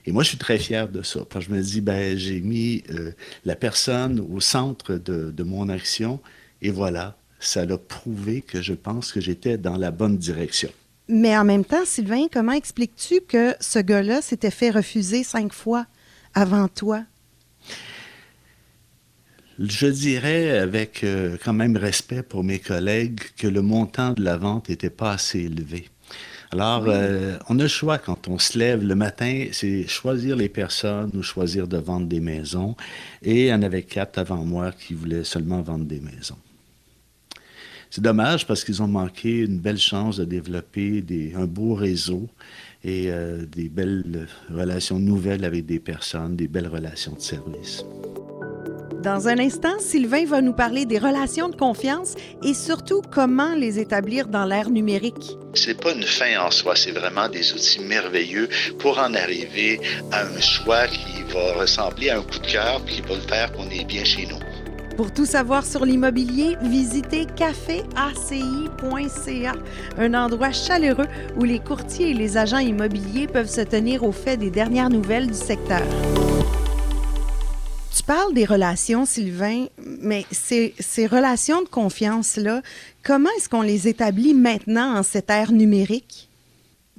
Et 0.05 0.13
moi, 0.13 0.23
je 0.23 0.29
suis 0.29 0.39
très 0.39 0.59
fier 0.59 0.87
de 0.87 1.01
ça. 1.01 1.21
Parce 1.31 1.47
que 1.47 1.53
je 1.53 1.57
me 1.57 1.63
dis, 1.63 1.81
ben, 1.81 2.19
j'ai 2.19 2.43
mis 2.43 2.85
euh, 2.91 3.13
la 3.47 3.57
personne 3.57 4.21
au 4.21 4.39
centre 4.39 4.97
de, 4.97 5.31
de 5.31 5.43
mon 5.43 5.71
action 5.71 6.21
et 6.61 6.71
voilà, 6.71 7.17
ça 7.39 7.65
l'a 7.65 7.79
prouvé 7.79 8.43
que 8.43 8.61
je 8.61 8.75
pense 8.75 9.13
que 9.13 9.21
j'étais 9.23 9.57
dans 9.57 9.79
la 9.79 9.91
bonne 9.91 10.19
direction. 10.19 10.71
Mais 11.11 11.37
en 11.37 11.45
même 11.45 11.65
temps, 11.65 11.85
Sylvain, 11.85 12.27
comment 12.33 12.53
expliques-tu 12.53 13.21
que 13.27 13.55
ce 13.59 13.81
gars-là 13.81 14.23
s'était 14.23 14.53
fait 14.53 14.71
refuser 14.71 15.25
cinq 15.25 15.53
fois 15.53 15.87
avant 16.35 16.69
toi? 16.69 17.03
Je 19.59 19.87
dirais 19.89 20.57
avec 20.57 21.03
euh, 21.03 21.37
quand 21.45 21.53
même 21.53 21.77
respect 21.77 22.23
pour 22.23 22.45
mes 22.45 22.61
collègues 22.61 23.21
que 23.37 23.49
le 23.49 23.61
montant 23.61 24.13
de 24.13 24.23
la 24.23 24.37
vente 24.37 24.69
n'était 24.69 24.89
pas 24.89 25.13
assez 25.13 25.41
élevé. 25.41 25.89
Alors, 26.53 26.85
euh, 26.87 27.37
on 27.49 27.59
a 27.59 27.63
le 27.63 27.69
choix 27.69 27.99
quand 27.99 28.29
on 28.29 28.39
se 28.39 28.57
lève 28.57 28.83
le 28.83 28.95
matin, 28.95 29.47
c'est 29.53 29.87
choisir 29.89 30.37
les 30.37 30.49
personnes 30.49 31.11
ou 31.15 31.23
choisir 31.23 31.67
de 31.67 31.77
vendre 31.77 32.07
des 32.07 32.21
maisons. 32.21 32.77
Et 33.23 33.43
il 33.43 33.47
y 33.49 33.53
en 33.53 33.63
avait 33.63 33.83
quatre 33.83 34.19
avant 34.19 34.45
moi 34.45 34.71
qui 34.73 34.95
voulaient 34.95 35.25
seulement 35.25 35.61
vendre 35.61 35.85
des 35.85 36.01
maisons. 36.01 36.39
C'est 37.91 38.03
dommage 38.03 38.47
parce 38.47 38.63
qu'ils 38.63 38.83
ont 38.83 38.89
manqué 38.89 39.41
une 39.41 39.59
belle 39.59 39.79
chance 39.79 40.17
de 40.17 40.25
développer 40.25 41.05
un 41.37 41.47
beau 41.47 41.75
réseau 41.75 42.29
et 42.85 43.11
euh, 43.11 43.45
des 43.45 43.69
belles 43.69 44.29
relations 44.49 45.01
nouvelles 45.01 45.45
avec 45.45 45.67
des 45.67 45.81
personnes, 45.81 46.37
des 46.37 46.47
belles 46.47 46.69
relations 46.69 47.15
de 47.15 47.21
service. 47.21 47.85
Dans 49.03 49.29
un 49.29 49.39
instant, 49.39 49.79
Sylvain 49.79 50.27
va 50.27 50.43
nous 50.43 50.53
parler 50.53 50.85
des 50.85 50.99
relations 50.99 51.49
de 51.49 51.57
confiance 51.57 52.15
et 52.45 52.53
surtout 52.53 53.01
comment 53.11 53.55
les 53.55 53.79
établir 53.79 54.29
dans 54.29 54.45
l'ère 54.45 54.69
numérique. 54.69 55.39
C'est 55.55 55.81
pas 55.81 55.93
une 55.93 56.03
fin 56.03 56.39
en 56.39 56.51
soi, 56.51 56.77
c'est 56.77 56.93
vraiment 56.93 57.29
des 57.29 57.53
outils 57.55 57.81
merveilleux 57.81 58.49
pour 58.79 58.99
en 58.99 59.15
arriver 59.15 59.81
à 60.13 60.27
un 60.27 60.41
choix 60.41 60.87
qui 60.87 61.23
va 61.33 61.55
ressembler 61.55 62.11
à 62.11 62.19
un 62.19 62.23
coup 62.23 62.39
de 62.39 62.47
cœur 62.47 62.85
qui 62.85 63.01
va 63.01 63.15
le 63.15 63.23
faire 63.23 63.51
qu'on 63.53 63.71
est 63.71 63.85
bien 63.85 64.05
chez 64.05 64.27
nous. 64.27 64.39
Pour 65.01 65.15
tout 65.15 65.25
savoir 65.25 65.65
sur 65.65 65.87
l'immobilier, 65.87 66.59
visitez 66.61 67.25
caféaci.ca, 67.25 67.95
un 69.97 70.13
endroit 70.13 70.53
chaleureux 70.53 71.07
où 71.39 71.45
les 71.45 71.59
courtiers 71.59 72.11
et 72.11 72.15
les 72.15 72.37
agents 72.37 72.59
immobiliers 72.59 73.27
peuvent 73.27 73.49
se 73.49 73.63
tenir 73.63 74.05
au 74.05 74.13
fait 74.13 74.37
des 74.37 74.51
dernières 74.51 74.91
nouvelles 74.91 75.29
du 75.29 75.33
secteur. 75.33 75.81
Tu 77.97 78.03
parles 78.03 78.35
des 78.35 78.45
relations, 78.45 79.07
Sylvain, 79.07 79.69
mais 80.03 80.27
ces, 80.33 80.75
ces 80.79 81.07
relations 81.07 81.63
de 81.63 81.69
confiance-là, 81.69 82.61
comment 83.03 83.31
est-ce 83.39 83.49
qu'on 83.49 83.63
les 83.63 83.89
établit 83.89 84.35
maintenant 84.35 84.99
en 84.99 85.03
cette 85.03 85.31
ère 85.31 85.53
numérique? 85.53 86.29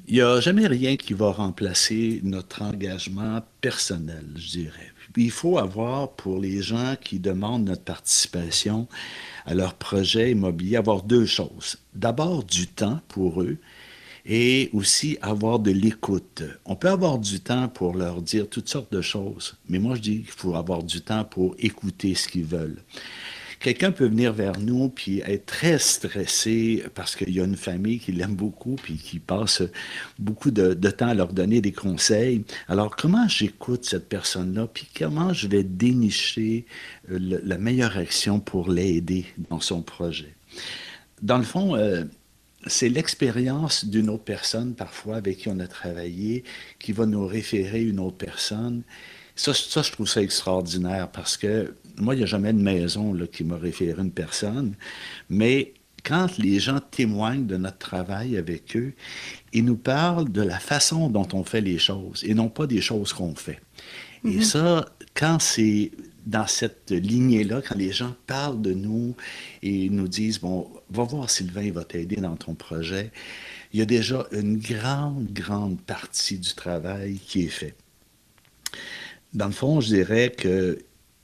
Il 0.08 0.15
n'y 0.15 0.22
a 0.22 0.39
jamais 0.39 0.65
rien 0.65 0.96
qui 0.96 1.13
va 1.13 1.31
remplacer 1.31 2.20
notre 2.24 2.63
engagement 2.63 3.41
personnel, 3.62 4.25
je 4.38 4.50
dirais. 4.50 4.91
Il 5.18 5.32
faut 5.32 5.58
avoir 5.58 6.12
pour 6.12 6.39
les 6.39 6.62
gens 6.62 6.96
qui 7.01 7.20
demandent 7.20 7.65
notre 7.65 7.84
participation 7.84 8.88
à 9.46 9.53
leur 9.53 9.74
projet 9.74 10.32
immobilier, 10.32 10.77
avoir 10.77 11.03
deux 11.03 11.25
choses. 11.25 11.77
D'abord, 11.94 12.44
du 12.44 12.68
temps 12.68 13.00
pour 13.08 13.41
eux 13.41 13.58
et 14.25 14.70
aussi 14.74 15.18
avoir 15.22 15.60
de 15.60 15.72
l'écoute. 15.72 16.44
On 16.65 16.75
peut 16.75 16.89
avoir 16.89 17.18
du 17.18 17.39
temps 17.39 17.68
pour 17.68 17.96
leur 17.96 18.22
dire 18.22 18.48
toutes 18.50 18.70
sortes 18.70 18.94
de 18.94 19.01
choses, 19.01 19.56
mais 19.68 19.80
moi 19.80 19.96
je 19.96 20.01
dis 20.01 20.22
qu'il 20.22 20.32
faut 20.32 20.56
avoir 20.56 20.84
du 20.84 21.01
temps 21.01 21.24
pour 21.24 21.56
écouter 21.58 22.13
ce 22.15 22.27
qu'ils 22.27 22.46
veulent. 22.46 22.84
Quelqu'un 23.62 23.91
peut 23.91 24.08
venir 24.08 24.34
vers 24.34 24.60
nous 24.60 24.89
puis 24.89 25.20
être 25.20 25.46
très 25.46 25.77
stressé 25.77 26.84
parce 26.96 27.15
qu'il 27.15 27.30
y 27.30 27.39
a 27.39 27.44
une 27.44 27.56
famille 27.56 28.00
qui 28.00 28.12
l'aime 28.12 28.34
beaucoup 28.34 28.75
puis 28.75 28.96
qui 28.96 29.20
passe 29.20 29.62
beaucoup 30.18 30.50
de, 30.50 30.74
temps 30.89 31.10
à 31.10 31.13
leur 31.13 31.32
donner 31.32 31.62
des 31.62 31.72
conseils. 31.72 32.44
Alors, 32.68 32.96
comment 32.96 33.27
j'écoute 33.27 33.86
cette 33.86 34.10
personne-là 34.10 34.65
puis 34.65 34.88
comment 34.98 35.32
je 35.32 35.48
vais 35.48 35.63
dénicher 35.63 36.65
euh, 37.12 37.39
la 37.44 37.60
meilleure 37.60 37.98
action 37.98 38.39
pour 38.39 38.70
l'aider 38.70 39.25
dans 39.51 39.62
son 39.62 39.84
projet? 39.84 40.34
Dans 41.22 41.38
le 41.38 41.44
fond, 41.44 41.75
euh, 41.75 42.03
c'est 42.65 42.89
l'expérience 42.89 43.86
d'une 43.86 44.10
autre 44.10 44.24
personne, 44.24 44.74
parfois, 44.74 45.18
avec 45.18 45.38
qui 45.38 45.50
on 45.50 45.60
a 45.60 45.68
travaillé, 45.68 46.44
qui 46.80 46.94
va 46.94 47.06
nous 47.06 47.27
référer 47.27 47.84
une 47.84 48.00
autre 48.00 48.18
personne. 48.18 48.82
Ça, 49.42 49.56
ça 49.56 49.82
je 49.82 49.92
trouve 49.92 50.08
ça 50.08 50.22
extraordinaire 50.22 51.10
parce 51.10 51.36
que 51.36 51.74
moi, 51.98 52.14
il 52.14 52.20
n'y 52.20 52.24
a 52.24 52.28
jamais 52.28 52.54
de 52.54 52.62
maison 52.62 53.12
là, 53.12 53.26
qui 53.26 53.44
m'a 53.44 53.58
référé 53.58 54.00
une 54.00 54.12
personne, 54.12 54.76
mais 55.32 55.74
quand 56.04 56.38
les 56.38 56.60
gens 56.60 56.80
témoignent 56.80 57.48
de 57.48 57.58
notre 57.58 57.80
travail 57.80 58.38
avec 58.38 58.78
eux, 58.78 58.94
ils 59.52 59.66
nous 59.66 59.78
parlent 59.78 60.32
de 60.32 60.44
la 60.44 60.60
façon 60.60 61.10
dont 61.10 61.28
on 61.34 61.44
fait 61.44 61.62
les 61.62 61.80
choses 61.80 62.24
et 62.24 62.36
non 62.36 62.50
pas 62.50 62.68
des 62.68 62.82
choses 62.82 63.14
qu'on 63.14 63.34
fait. 63.34 63.60
Et 64.24 64.28
mm-hmm. 64.28 64.44
ça, 64.44 64.86
quand 65.16 65.40
c'est 65.40 65.90
dans 66.28 66.46
cette 66.46 66.92
lignée-là, 66.92 67.64
quand 67.68 67.78
les 67.78 67.92
gens 67.92 68.16
parlent 68.28 68.62
de 68.62 68.76
nous 68.76 69.16
et 69.64 69.90
nous 69.90 70.08
disent, 70.08 70.40
bon, 70.40 70.70
va 70.92 71.02
voir 71.02 71.32
Sylvain, 71.32 71.64
il 71.64 71.74
va 71.74 71.84
t'aider 71.84 72.18
dans 72.18 72.36
ton 72.36 72.54
projet, 72.54 73.12
il 73.74 73.80
y 73.80 73.82
a 73.82 73.86
déjà 73.86 74.28
une 74.34 74.60
grande, 74.60 75.34
grande 75.34 75.82
partie 75.82 76.38
du 76.38 76.54
travail 76.54 77.18
qui 77.26 77.46
est 77.46 77.48
fait. 77.48 77.74
Dans 79.34 79.48
le 79.48 79.52
fond, 79.52 79.80
je 79.80 79.88
dirais 79.88 80.34
que 80.36 80.78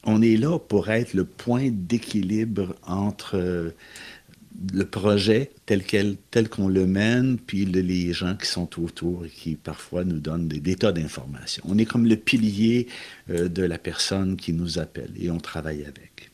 on 0.08 0.22
est 0.22 0.38
là 0.38 0.58
pour 0.58 0.90
être 0.90 1.14
le 1.14 1.26
point 1.26 1.70
d'équilibre 1.70 2.76
entre 2.84 3.36
euh, 3.36 3.72
le 4.74 4.86
projet 4.86 5.52
tel 5.66 5.84
tel 6.32 6.50
qu'on 6.50 6.70
le 6.70 6.88
mène, 6.88 7.38
puis 7.38 7.66
les 7.66 8.14
gens 8.14 8.36
qui 8.36 8.48
sont 8.48 8.82
autour 8.82 9.26
et 9.26 9.30
qui 9.30 9.56
parfois 9.56 10.04
nous 10.04 10.20
donnent 10.20 10.48
des, 10.48 10.76
tas 10.76 10.94
d'informations. 10.94 11.64
On 11.68 11.78
est 11.78 11.86
comme 11.86 12.06
le 12.06 12.16
pilier 12.16 12.88
euh, 13.30 13.50
de 13.50 13.64
la 13.64 13.78
personne 13.78 14.38
qui 14.38 14.54
nous 14.54 14.80
appelle 14.80 15.12
et 15.20 15.30
on 15.30 15.40
travaille 15.40 15.84
avec. 15.84 16.32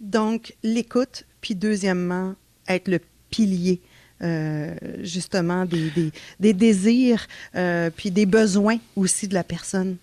Donc, 0.00 0.54
l'écoute, 0.62 1.24
puis 1.40 1.54
deuxièmement, 1.54 2.34
être 2.68 2.88
le 2.88 3.00
pilier. 3.30 3.80
Euh, 4.22 4.74
justement 5.02 5.66
des, 5.66 5.90
des, 6.38 6.52
désirs, 6.54 7.26
puis 7.96 8.12
des 8.12 8.26
besoins 8.26 8.78
aussi 8.96 9.26
de 9.26 9.34
la 9.34 9.42
personne. 9.42 9.96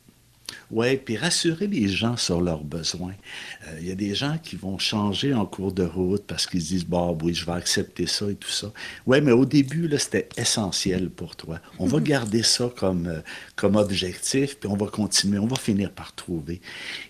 Oui, 0.71 0.97
puis 0.97 1.17
rassurer 1.17 1.67
les 1.67 1.87
gens 1.87 2.17
sur 2.17 2.41
leurs 2.41 2.63
besoins. 2.63 3.13
Euh, 3.67 3.77
il 3.81 3.87
y 3.87 3.91
a 3.91 3.95
des 3.95 4.15
gens 4.15 4.37
qui 4.41 4.55
vont 4.55 4.77
changer 4.77 5.33
en 5.33 5.45
cours 5.45 5.71
de 5.71 5.83
route 5.83 6.23
parce 6.25 6.47
qu'ils 6.47 6.63
disent, 6.63 6.85
bah 6.85 7.11
oui, 7.21 7.33
je 7.33 7.45
vais 7.45 7.51
accepter 7.51 8.07
ça 8.07 8.29
et 8.29 8.35
tout 8.35 8.49
ça. 8.49 8.71
Oui, 9.05 9.19
mais 9.21 9.31
au 9.31 9.45
début, 9.45 9.87
là, 9.87 9.97
c'était 9.97 10.29
essentiel 10.37 11.09
pour 11.09 11.35
toi. 11.35 11.59
On 11.79 11.85
va 11.85 11.97
mhm. 11.97 12.03
garder 12.03 12.43
ça 12.43 12.71
comme, 12.75 13.07
euh, 13.07 13.19
comme 13.55 13.75
objectif, 13.75 14.57
puis 14.57 14.69
on 14.69 14.77
va 14.77 14.87
continuer, 14.87 15.39
on 15.39 15.47
va 15.47 15.57
finir 15.57 15.91
par 15.91 16.13
trouver. 16.15 16.61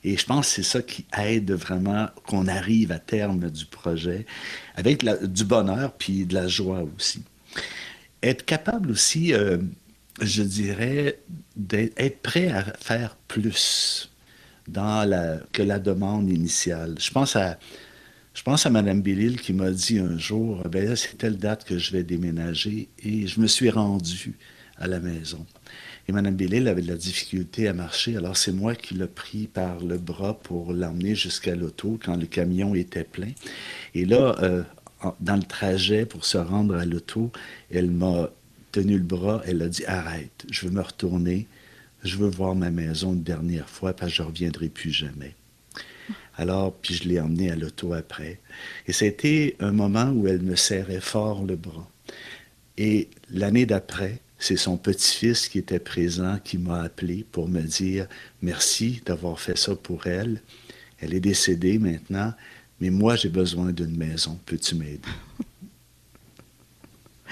Et 0.04 0.18
je 0.18 0.26
pense 0.26 0.48
que 0.48 0.54
c'est 0.56 0.64
ça 0.64 0.82
qui 0.82 1.06
aide 1.18 1.52
vraiment 1.52 2.08
qu'on 2.26 2.48
arrive 2.48 2.92
à 2.92 3.00
terme 3.00 3.50
du 3.50 3.66
projet 3.66 4.26
avec 4.76 5.06
du 5.24 5.44
bonheur 5.44 5.94
puis 5.94 6.26
de 6.26 6.34
la 6.34 6.48
joie 6.48 6.84
aussi. 6.98 7.24
Être 8.24 8.46
capable 8.46 8.92
aussi... 8.92 9.34
Euh, 9.34 9.58
je 10.20 10.44
dirais, 10.44 11.20
d'être 11.56 12.22
prêt 12.22 12.50
à 12.50 12.64
faire 12.80 13.16
plus 13.28 14.12
dans 14.68 15.08
la, 15.08 15.40
que 15.52 15.62
la 15.62 15.80
demande 15.80 16.30
initiale. 16.30 16.96
Je 17.00 17.12
pense 17.12 17.36
à, 17.36 17.58
je 18.34 18.44
pense 18.44 18.66
à 18.66 18.70
Mme 18.70 19.02
Bellil 19.02 19.40
qui 19.40 19.54
m'a 19.54 19.72
dit 19.72 20.00
un 20.00 20.18
jour, 20.18 20.64
ben 20.70 20.96
c'est 20.96 21.18
telle 21.18 21.38
date 21.38 21.64
que 21.66 21.78
je 21.78 21.92
vais 21.92 22.04
déménager, 22.04 22.90
et 23.04 23.28
je 23.28 23.40
me 23.40 23.48
suis 23.48 23.70
rendu 23.70 24.38
à 24.78 24.88
la 24.88 25.00
maison. 25.00 25.46
Et 26.08 26.12
Mme 26.12 26.36
Bellil 26.36 26.68
avait 26.68 26.82
de 26.82 26.88
la 26.88 26.96
difficulté 26.96 27.68
à 27.68 27.74
marcher, 27.74 28.18
alors 28.18 28.38
c'est 28.38 28.52
moi 28.52 28.76
qui 28.76 28.96
l'ai 28.96 29.08
pris 29.08 29.48
par 29.48 29.80
le 29.80 29.98
bras 29.98 30.40
pour 30.40 30.74
l'emmener 30.74 31.16
jusqu'à 31.16 31.56
l'auto 31.56 32.00
quand 32.04 32.16
le 32.16 32.26
camion 32.26 32.74
était 32.76 33.04
plein. 33.04 33.32
Et 33.94 34.06
là, 34.06 34.36
euh, 34.42 34.64
dans 35.20 35.36
le 35.36 35.44
trajet 35.44 36.06
pour 36.06 36.26
se 36.26 36.38
rendre 36.38 36.76
à 36.76 36.86
l'auto, 36.86 37.32
elle 37.70 37.92
m'a 37.92 38.30
tenu 38.72 38.98
le 38.98 39.04
bras, 39.04 39.42
elle 39.46 39.62
a 39.62 39.68
dit 39.68 39.86
Arrête, 39.86 40.46
je 40.50 40.66
veux 40.66 40.72
me 40.72 40.82
retourner, 40.82 41.48
je 42.04 42.18
veux 42.18 42.30
voir 42.30 42.56
ma 42.56 42.72
maison 42.72 43.14
une 43.14 43.24
dernière 43.24 43.70
fois 43.70 43.94
parce 43.94 44.12
que 44.12 44.18
je 44.18 44.22
ne 44.24 44.28
reviendrai 44.28 44.70
plus 44.70 44.92
jamais. 44.92 45.36
Alors, 46.38 46.74
puis 46.74 46.96
je 46.96 47.08
l'ai 47.08 47.20
emmenée 47.20 47.52
à 47.52 47.56
l'auto 47.56 47.94
après. 47.94 48.40
Et 48.88 48.94
c'était 48.94 49.56
un 49.60 49.72
moment 49.72 50.12
où 50.12 50.28
elle 50.28 50.42
me 50.42 50.56
serrait 50.56 51.02
fort 51.02 51.44
le 51.46 51.56
bras. 51.56 51.88
Et 52.78 53.10
l'année 53.30 53.66
d'après, 53.66 54.20
c'est 54.40 54.58
son 54.58 54.78
petit-fils 54.78 55.48
qui 55.50 55.60
était 55.60 55.80
présent 55.80 56.40
qui 56.44 56.58
m'a 56.58 56.82
appelé 56.82 57.26
pour 57.32 57.48
me 57.48 57.62
dire 57.62 58.08
merci 58.42 59.02
d'avoir 59.06 59.40
fait 59.40 59.58
ça 59.58 59.76
pour 59.76 60.08
elle. 60.08 60.42
Elle 61.00 61.14
est 61.14 61.20
décédée 61.20 61.78
maintenant, 61.78 62.34
mais 62.80 62.90
moi 62.90 63.16
j'ai 63.16 63.30
besoin 63.30 63.72
d'une 63.72 63.96
maison. 63.96 64.40
Peux-tu 64.46 64.76
m'aider? 64.76 65.00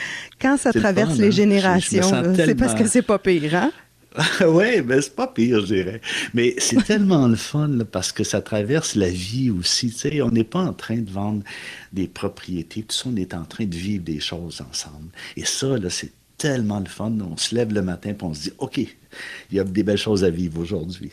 Quand 0.42 0.58
ça 0.58 0.72
traverse 0.74 1.18
les 1.18 1.28
hein? 1.28 1.32
générations, 1.32 2.34
c'est 2.36 2.56
parce 2.56 2.76
que 2.76 2.88
c'est 2.88 3.02
pas 3.02 3.20
pire, 3.20 3.56
hein? 3.56 3.72
oui, 4.48 4.82
mais 4.86 5.02
c'est 5.02 5.16
pas 5.16 5.28
pire, 5.28 5.62
je 5.62 5.74
dirais. 5.74 6.02
Mais 6.34 6.56
c'est 6.58 6.84
tellement 6.84 7.28
le 7.28 7.36
fun 7.36 7.80
parce 7.92 8.12
que 8.12 8.24
ça 8.24 8.42
traverse 8.42 8.96
la 8.96 9.10
vie 9.10 9.52
aussi. 9.52 9.96
on 10.24 10.32
n'est 10.32 10.44
pas 10.44 10.62
en 10.62 10.74
train 10.74 10.98
de 10.98 11.10
vendre 11.10 11.44
des 11.94 12.08
propriétés, 12.08 12.82
tout 12.82 12.96
ça, 12.96 13.04
on 13.08 13.16
est 13.16 13.34
en 13.34 13.46
train 13.46 13.66
de 13.66 13.76
vivre 13.76 14.04
des 14.04 14.20
choses 14.20 14.62
ensemble. 14.68 15.10
Et 15.38 15.46
ça, 15.46 15.76
c'est 15.90 16.12
tellement 16.38 16.80
le 16.80 16.88
fun. 16.88 17.14
On 17.22 17.38
se 17.38 17.54
lève 17.54 17.72
le 17.72 17.82
matin 17.82 18.10
et 18.10 18.24
on 18.24 18.34
se 18.34 18.44
dit, 18.44 18.54
OK, 18.58 18.78
il 18.78 18.88
y 19.52 19.60
a 19.60 19.64
des 19.64 19.84
belles 19.84 19.98
choses 19.98 20.24
à 20.24 20.30
vivre 20.30 20.60
aujourd'hui. 20.60 21.12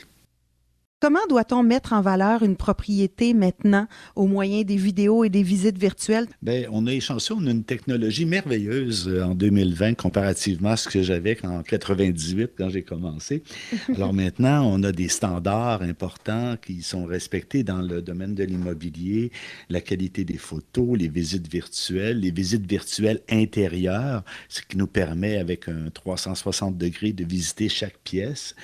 Comment 0.99 1.26
doit-on 1.29 1.62
mettre 1.62 1.93
en 1.93 2.00
valeur 2.00 2.43
une 2.43 2.57
propriété 2.57 3.35
maintenant 3.35 3.87
au 4.15 4.26
moyen 4.26 4.62
des 4.62 4.76
vidéos 4.76 5.25
et 5.25 5.29
des 5.29 5.43
visites 5.43 5.76
virtuelles? 5.76 6.26
Bien, 6.41 6.65
on 6.73 6.87
a 6.87 6.93
échangé, 6.93 7.35
on 7.37 7.47
a 7.47 7.50
une 7.50 7.65
technologie 7.65 8.25
merveilleuse 8.25 9.07
euh, 9.07 9.23
en 9.23 9.35
2020 9.35 9.93
comparativement 9.93 10.71
à 10.71 10.79
ce 10.79 10.88
que 10.88 11.03
j'avais 11.03 11.37
en 11.45 11.62
98 11.62 12.53
quand 12.57 12.71
j'ai 12.71 12.83
commencé. 12.83 13.43
Alors 13.95 14.15
maintenant, 14.15 14.67
on 14.73 14.83
a 14.85 14.91
des 14.91 15.09
standards 15.09 15.83
importants 15.83 16.57
qui 16.65 16.81
sont 16.81 17.05
respectés 17.05 17.62
dans 17.62 17.83
le 17.83 18.00
domaine 18.00 18.35
de 18.35 18.45
l'immobilier, 18.45 19.33
la 19.69 19.83
qualité 19.83 20.25
des 20.25 20.38
photos, 20.38 20.97
les 20.97 21.09
visites 21.09 21.53
virtuelles, 21.53 22.21
les 22.21 22.31
visites 22.31 22.67
virtuelles 22.67 23.21
intérieures, 23.29 24.25
ce 24.49 24.62
qui 24.62 24.79
nous 24.79 24.87
permet 24.87 25.37
avec 25.37 25.69
un 25.69 25.91
360 25.93 26.79
degrés 26.79 27.12
de 27.12 27.26
visiter 27.26 27.69
chaque 27.69 27.99
pièce 27.99 28.55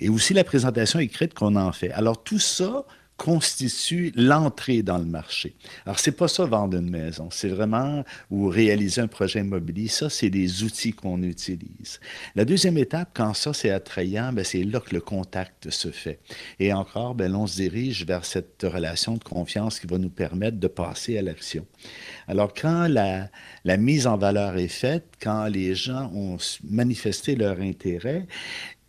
et 0.00 0.08
aussi 0.08 0.34
la 0.34 0.44
présentation 0.44 0.98
écrite 0.98 1.34
qu'on 1.34 1.56
en 1.56 1.72
fait. 1.72 1.92
Alors 1.92 2.22
tout 2.22 2.38
ça 2.38 2.84
constitue 3.20 4.14
l'entrée 4.16 4.82
dans 4.82 4.96
le 4.96 5.04
marché. 5.04 5.54
Alors 5.84 5.98
c'est 5.98 6.12
pas 6.12 6.26
ça 6.26 6.46
vendre 6.46 6.78
une 6.78 6.88
maison, 6.88 7.28
c'est 7.30 7.50
vraiment 7.50 8.02
ou 8.30 8.48
réaliser 8.48 9.02
un 9.02 9.08
projet 9.08 9.40
immobilier, 9.40 9.88
ça 9.88 10.08
c'est 10.08 10.30
des 10.30 10.64
outils 10.64 10.94
qu'on 10.94 11.22
utilise. 11.22 12.00
La 12.34 12.46
deuxième 12.46 12.78
étape 12.78 13.10
quand 13.12 13.34
ça 13.34 13.52
c'est 13.52 13.68
attrayant, 13.68 14.32
ben, 14.32 14.42
c'est 14.42 14.62
là 14.62 14.80
que 14.80 14.94
le 14.94 15.02
contact 15.02 15.68
se 15.68 15.90
fait. 15.90 16.18
Et 16.60 16.72
encore 16.72 17.14
ben, 17.14 17.34
on 17.34 17.46
se 17.46 17.56
dirige 17.56 18.06
vers 18.06 18.24
cette 18.24 18.62
relation 18.62 19.18
de 19.18 19.24
confiance 19.24 19.80
qui 19.80 19.86
va 19.86 19.98
nous 19.98 20.08
permettre 20.08 20.56
de 20.56 20.68
passer 20.68 21.18
à 21.18 21.22
l'action. 21.22 21.66
Alors 22.26 22.54
quand 22.54 22.88
la 22.88 23.76
mise 23.76 24.06
en 24.06 24.16
valeur 24.16 24.56
est 24.56 24.68
faite, 24.68 25.04
quand 25.20 25.44
les 25.44 25.74
gens 25.74 26.10
ont 26.14 26.38
manifesté 26.64 27.36
leur 27.36 27.60
intérêt, 27.60 28.26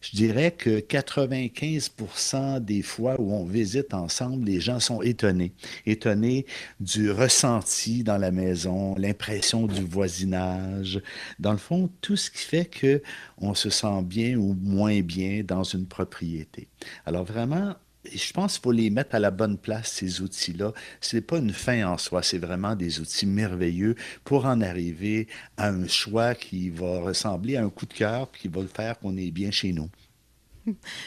je 0.02 0.16
dirais 0.16 0.52
que 0.52 0.80
95% 0.80 2.60
des 2.60 2.82
fois 2.82 3.16
où 3.20 3.34
on 3.34 3.46
visite 3.46 3.94
ensemble, 3.94 4.46
les 4.46 4.60
gens 4.60 4.80
sont 4.80 5.02
étonnés. 5.02 5.54
Étonnés 5.86 6.46
du 6.80 7.12
ressenti 7.12 8.04
dans 8.04 8.18
la 8.18 8.32
maison, 8.32 8.96
l'impression 8.98 9.68
du 9.68 9.82
voisinage. 9.82 11.02
Dans 11.40 11.52
le 11.52 11.58
fond, 11.58 11.90
tout 12.02 12.18
ce 12.18 12.32
qui 12.32 12.40
fait 12.40 12.66
que 12.66 13.02
on 13.38 13.54
se 13.54 13.70
sent 13.70 14.02
bien 14.04 14.38
ou 14.38 14.58
moins 14.62 15.02
bien 15.02 15.44
dans 15.44 15.64
une 15.64 15.86
propriété. 15.86 16.68
Alors 17.06 17.24
vraiment, 17.24 17.76
je 18.06 18.34
pense 18.34 18.54
qu'il 18.54 18.64
faut 18.64 18.72
les 18.72 18.90
mettre 18.90 19.16
à 19.16 19.20
la 19.20 19.32
bonne 19.32 19.58
place, 19.58 19.92
ces 19.92 20.22
outils-là. 20.22 20.74
Ce 21.00 21.16
n'est 21.16 21.22
pas 21.22 21.38
une 21.38 21.54
fin 21.54 21.88
en 21.88 21.98
soi, 21.98 22.24
c'est 22.24 22.40
vraiment 22.40 22.76
des 22.76 23.00
outils 23.00 23.26
merveilleux 23.26 23.96
pour 24.24 24.46
en 24.46 24.62
arriver 24.62 25.28
à 25.58 25.70
un 25.70 25.88
choix 25.88 26.36
qui 26.36 26.70
va 26.70 27.02
ressembler 27.02 27.58
à 27.58 27.64
un 27.64 27.70
coup 27.70 27.86
de 27.86 27.94
cœur, 27.94 28.32
qui 28.32 28.48
va 28.48 28.62
faire 28.66 29.00
qu'on 29.00 29.18
est 29.18 29.32
bien 29.32 29.52
chez 29.52 29.72
nous. 29.72 29.90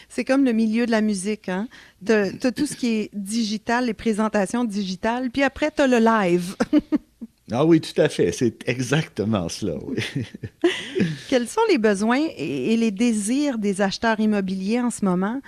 C'est 0.08 0.24
comme 0.24 0.44
le 0.44 0.52
milieu 0.52 0.86
de 0.86 0.90
la 0.90 1.00
musique. 1.00 1.48
Hein? 1.48 1.68
Tu 2.04 2.12
as, 2.12 2.52
tout 2.52 2.66
ce 2.66 2.74
qui 2.74 2.88
est 2.88 3.10
digital, 3.12 3.86
les 3.86 3.94
présentations 3.94 4.64
digitales, 4.64 5.30
puis 5.30 5.42
après, 5.42 5.70
tu 5.70 5.82
as 5.82 5.86
le 5.86 5.98
live. 5.98 6.56
ah 7.52 7.64
oui, 7.64 7.80
tout 7.80 8.00
à 8.00 8.08
fait. 8.08 8.32
C'est 8.32 8.68
exactement 8.68 9.48
cela. 9.48 9.74
Oui. 9.82 10.24
Quels 11.28 11.48
sont 11.48 11.60
les 11.68 11.78
besoins 11.78 12.26
et, 12.36 12.76
les 12.76 12.90
désirs 12.90 13.58
des 13.58 13.80
acheteurs 13.80 14.20
immobiliers 14.20 14.80
en 14.80 14.90
ce 14.90 15.04
moment? 15.04 15.40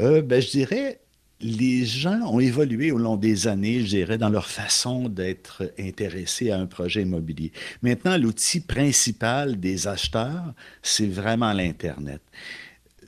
Euh, 0.00 0.22
ben, 0.22 0.40
je 0.40 0.50
dirais, 0.50 1.00
les 1.40 1.84
gens 1.84 2.20
ont 2.22 2.40
évolué 2.40 2.92
au 2.92 2.98
long 2.98 3.16
des 3.16 3.48
années, 3.48 3.80
je 3.80 3.88
dirais, 3.88 4.18
dans 4.18 4.28
leur 4.28 4.46
façon 4.46 5.08
d'être 5.08 5.72
intéressés 5.78 6.50
à 6.50 6.58
un 6.58 6.66
projet 6.66 7.02
immobilier. 7.02 7.52
Maintenant, 7.82 8.16
l'outil 8.16 8.60
principal 8.60 9.58
des 9.58 9.88
acheteurs, 9.88 10.54
c'est 10.82 11.08
vraiment 11.08 11.52
l'Internet 11.52 12.20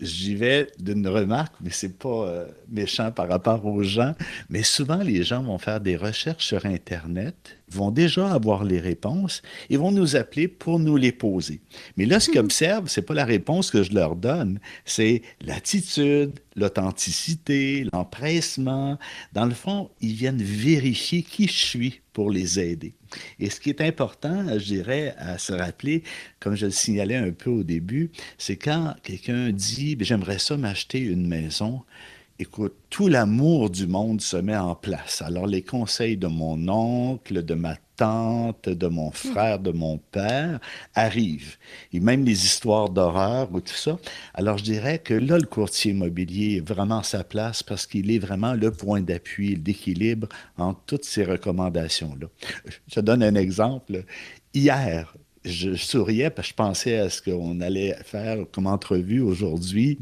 j'y 0.01 0.35
vais 0.35 0.69
d'une 0.79 1.07
remarque, 1.07 1.55
mais 1.61 1.71
c'est 1.71 1.99
pas 1.99 2.27
euh, 2.27 2.47
méchant 2.69 3.11
par 3.11 3.29
rapport 3.29 3.65
aux 3.65 3.83
gens. 3.83 4.15
Mais 4.49 4.63
souvent, 4.63 4.99
les 4.99 5.23
gens 5.23 5.43
vont 5.43 5.59
faire 5.59 5.81
des 5.81 5.97
recherches 5.97 6.47
sur 6.47 6.65
Internet, 6.67 7.57
vont 7.75 7.91
déjà 7.91 8.33
avoir 8.33 8.65
les 8.65 8.81
réponses 8.81 9.43
et 9.71 9.77
vont 9.77 9.93
nous 9.93 10.17
appeler 10.17 10.49
pour 10.49 10.79
nous 10.79 10.97
les 10.97 11.13
poser. 11.13 11.61
Mais 11.97 12.07
là, 12.07 12.21
ce 12.21 12.31
qu'ils 12.31 12.41
observent, 12.41 12.89
c'est 12.89 13.03
pas 13.03 13.15
la 13.15 13.25
réponse 13.25 13.71
que 13.71 13.83
je 13.83 13.93
leur 13.93 14.17
donne, 14.17 14.61
c'est 14.85 15.23
l'attitude, 15.41 16.33
l'authenticité, 16.57 17.87
l'empressement. 17.93 18.99
Dans 19.33 19.47
le 19.47 19.55
fond, 19.55 19.91
ils 20.01 20.15
viennent 20.15 20.43
vérifier 20.43 21.23
qui 21.23 21.47
je 21.47 21.53
suis 21.53 22.01
pour 22.13 22.31
les 22.31 22.61
aider. 22.61 22.95
Et 23.39 23.51
ce 23.51 23.61
qui 23.61 23.71
est 23.71 23.81
important, 23.81 24.47
je 24.59 24.65
dirais, 24.65 25.15
à 25.19 25.39
se 25.39 25.53
rappeler, 25.53 26.03
comme 26.41 26.57
je 26.57 26.67
le 26.67 26.73
signalais 26.73 27.17
un 27.17 27.33
peu 27.33 27.51
au 27.51 27.63
début, 27.63 28.11
c'est 28.39 28.57
quand 28.57 28.95
quelqu'un 29.03 29.51
dit 29.51 29.97
ben, 29.97 30.05
J'aimerais 30.05 30.39
ça 30.39 30.57
m'acheter 30.57 31.01
une 31.01 31.27
maison. 31.27 31.83
Écoute, 32.41 32.75
tout 32.91 33.07
l'amour 33.07 33.71
du 33.71 33.87
monde 33.87 34.21
se 34.21 34.37
met 34.37 34.57
en 34.57 34.75
place. 34.75 35.23
Alors, 35.23 35.47
les 35.47 35.63
conseils 35.63 36.17
de 36.17 36.27
mon 36.27 36.69
oncle, 36.69 37.45
de 37.45 37.55
ma 37.55 37.77
tante, 37.97 38.69
de 38.69 38.89
mon 38.89 39.13
frère, 39.13 39.61
de 39.61 39.71
mon 39.71 39.99
père 39.99 40.59
arrivent. 40.97 41.57
Et 41.93 42.01
même 42.01 42.25
les 42.25 42.45
histoires 42.45 42.91
d'horreur 42.91 43.49
ou 43.53 43.61
tout 43.61 43.75
ça. 43.75 43.99
Alors, 44.35 44.59
je 44.59 44.65
dirais 44.65 44.99
que 44.99 45.15
là, 45.15 45.39
le 45.39 45.47
courtier 45.47 45.93
immobilier 45.93 46.57
est 46.57 46.69
vraiment 46.69 46.99
à 46.99 47.03
sa 47.05 47.23
place 47.23 47.63
parce 47.63 47.87
qu'il 47.87 48.11
est 48.11 48.19
vraiment 48.19 48.55
le 48.55 48.73
point 48.73 49.01
d'appui, 49.01 49.57
d'équilibre 49.57 50.27
entre 50.59 50.81
toutes 50.87 51.05
ces 51.05 51.23
recommandations-là. 51.23 52.27
Je 52.89 52.99
donne 52.99 53.23
un 53.23 53.37
exemple. 53.37 54.05
Hier, 54.53 55.15
je 55.45 55.75
souriais 55.75 56.31
parce 56.31 56.49
que 56.49 56.53
je 56.53 56.57
pensais 56.57 56.99
à 56.99 57.11
ce 57.11 57.21
qu'on 57.21 57.61
allait 57.61 57.95
faire 58.05 58.39
comme 58.51 58.67
entrevue 58.67 59.21
aujourd'hui. 59.21 59.99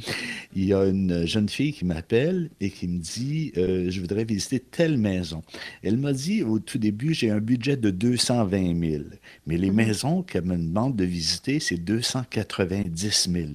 Il 0.55 0.65
y 0.65 0.75
a 0.75 0.85
une 0.85 1.27
jeune 1.27 1.49
fille 1.49 1.73
qui 1.73 1.85
m'appelle 1.85 2.51
et 2.61 2.71
qui 2.71 2.87
me 2.87 2.99
dit 2.99 3.53
euh, 3.57 3.91
Je 3.91 4.01
voudrais 4.01 4.25
visiter 4.25 4.61
telle 4.61 4.99
maison. 4.99 5.43
Elle 5.83 5.97
m'a 5.97 6.13
dit 6.13 6.43
au 6.43 6.59
tout 6.59 6.79
début 6.79 7.15
J'ai 7.15 7.31
un 7.31 7.41
budget 7.41 7.77
de 7.77 7.91
220 7.91 8.91
000, 8.91 9.03
mais 9.47 9.57
les 9.57 9.71
mhm. 9.71 9.77
maisons 9.77 10.23
qu'elle 10.23 10.45
me 10.45 10.57
demande 10.57 10.97
de 10.97 11.05
visiter, 11.05 11.59
c'est 11.61 11.79
290 11.79 13.31
000. 13.31 13.49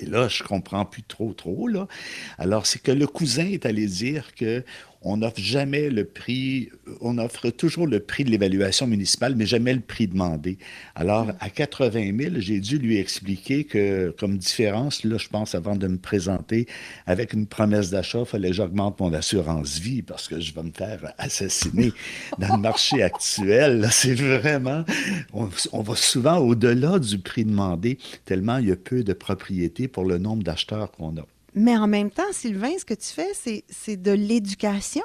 Et 0.00 0.06
là, 0.06 0.28
je 0.28 0.42
comprends 0.44 0.84
plus 0.84 1.02
trop, 1.02 1.32
trop, 1.32 1.66
là. 1.66 1.88
Alors, 2.38 2.66
c'est 2.66 2.80
que 2.80 2.92
le 2.92 3.06
cousin 3.06 3.46
est 3.46 3.66
allé 3.66 3.86
dire 3.86 4.34
que 4.34 4.64
on 5.02 5.18
n'offre 5.18 5.40
jamais 5.40 5.88
le 5.88 6.04
prix, 6.04 6.68
on 7.00 7.16
offre 7.16 7.48
toujours 7.48 7.86
le 7.86 8.00
prix 8.00 8.24
de 8.24 8.30
l'évaluation 8.30 8.86
municipale, 8.86 9.34
mais 9.34 9.46
jamais 9.46 9.72
le 9.72 9.80
prix 9.80 10.06
demandé. 10.06 10.58
Alors, 10.94 11.28
à 11.40 11.48
80 11.48 12.12
000, 12.18 12.34
j'ai 12.38 12.60
dû 12.60 12.78
lui 12.78 12.98
expliquer 12.98 13.64
que, 13.64 14.14
comme 14.18 14.36
différence, 14.36 15.04
là, 15.04 15.16
je 15.16 15.28
pense, 15.28 15.54
avant 15.54 15.74
de 15.74 15.86
me 15.86 15.96
présenter 15.96 16.66
avec 17.06 17.32
une 17.32 17.46
promesse 17.46 17.90
d'achat, 17.90 18.20
il 18.20 18.26
fallait 18.26 18.48
que 18.50 18.56
j'augmente 18.56 19.00
mon 19.00 19.12
assurance 19.14 19.78
vie 19.78 20.02
parce 20.02 20.28
que 20.28 20.38
je 20.38 20.52
vais 20.52 20.62
me 20.62 20.72
faire 20.72 21.14
assassiner 21.16 21.92
dans 22.38 22.56
le 22.56 22.60
marché 22.60 23.02
actuel. 23.02 23.88
C'est 23.90 24.14
vraiment, 24.14 24.84
on, 25.32 25.48
on, 25.72 25.80
va 25.80 25.96
souvent 25.96 26.36
au-delà 26.38 26.98
du 26.98 27.18
prix 27.18 27.46
demandé, 27.46 27.98
tellement 28.26 28.58
il 28.58 28.68
y 28.68 28.72
a 28.72 28.76
peu 28.76 29.02
de 29.02 29.14
propriétés 29.14 29.88
pour 29.88 30.04
le 30.04 30.18
nombre 30.18 30.42
d'acheteurs 30.42 30.90
qu'on 30.92 31.16
a. 31.16 31.26
Mais 31.54 31.76
en 31.76 31.86
même 31.86 32.10
temps, 32.10 32.32
Sylvain, 32.32 32.78
ce 32.78 32.84
que 32.84 32.94
tu 32.94 33.08
fais, 33.08 33.62
c'est 33.68 33.96
de 33.96 34.12
l'éducation? 34.12 35.02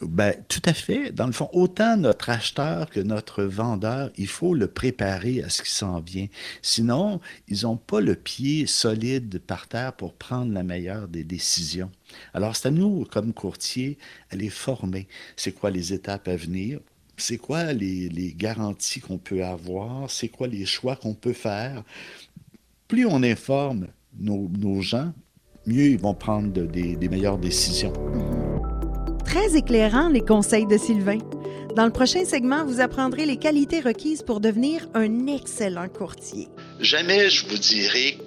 Ben, 0.00 0.34
tout 0.46 0.62
à 0.64 0.72
fait. 0.72 1.10
Dans 1.10 1.26
le 1.26 1.32
fond, 1.32 1.50
autant 1.52 1.96
notre 1.96 2.30
acheteur 2.30 2.88
que 2.88 3.00
notre 3.00 3.42
vendeur, 3.42 4.10
il 4.16 4.28
faut 4.28 4.54
le 4.54 4.68
préparer 4.68 5.42
à 5.42 5.48
ce 5.48 5.62
qui 5.62 5.72
s'en 5.72 5.98
vient. 5.98 6.28
Sinon, 6.62 7.20
ils 7.48 7.62
n'ont 7.62 7.76
pas 7.76 8.00
le 8.00 8.14
pied 8.14 8.66
solide 8.66 9.40
par 9.40 9.66
terre 9.66 9.92
pour 9.94 10.14
prendre 10.14 10.52
la 10.52 10.62
meilleure 10.62 11.08
des 11.08 11.24
décisions. 11.24 11.90
Alors, 12.32 12.54
c'est 12.54 12.68
à 12.68 12.70
nous, 12.70 13.04
comme 13.10 13.32
courtier, 13.32 13.98
à 14.30 14.36
former. 14.50 15.08
C'est 15.34 15.52
quoi 15.52 15.70
les 15.70 15.92
étapes 15.92 16.28
à 16.28 16.36
venir? 16.36 16.78
C'est 17.16 17.38
quoi 17.38 17.72
les, 17.72 18.08
les 18.08 18.32
garanties 18.32 19.00
qu'on 19.00 19.18
peut 19.18 19.44
avoir? 19.44 20.08
C'est 20.08 20.28
quoi 20.28 20.46
les 20.46 20.66
choix 20.66 20.94
qu'on 20.94 21.14
peut 21.14 21.32
faire? 21.32 21.82
Plus 22.86 23.06
on 23.06 23.24
informe 23.24 23.88
nos, 24.16 24.48
nos 24.56 24.80
gens, 24.80 25.12
mieux 25.68 25.86
ils 25.86 25.98
vont 25.98 26.14
prendre 26.14 26.48
des, 26.48 27.08
meilleures 27.08 27.38
décisions. 27.38 27.92
Très 29.24 29.56
éclairant, 29.56 30.08
les 30.08 30.22
conseils 30.22 30.66
de 30.66 30.78
Sylvain. 30.78 31.18
Dans 31.76 31.84
le 31.84 31.92
prochain 31.92 32.24
segment, 32.24 32.64
vous 32.64 32.80
apprendrez 32.80 33.26
les 33.26 33.36
qualités 33.36 33.80
requises 33.80 34.22
pour 34.22 34.40
devenir 34.40 34.88
un 34.94 35.26
excellent 35.26 35.88
courtier. 35.88 36.48
Jamais 36.80 37.28
je 37.28 37.46
vous 37.46 37.58
dirai 37.58 38.18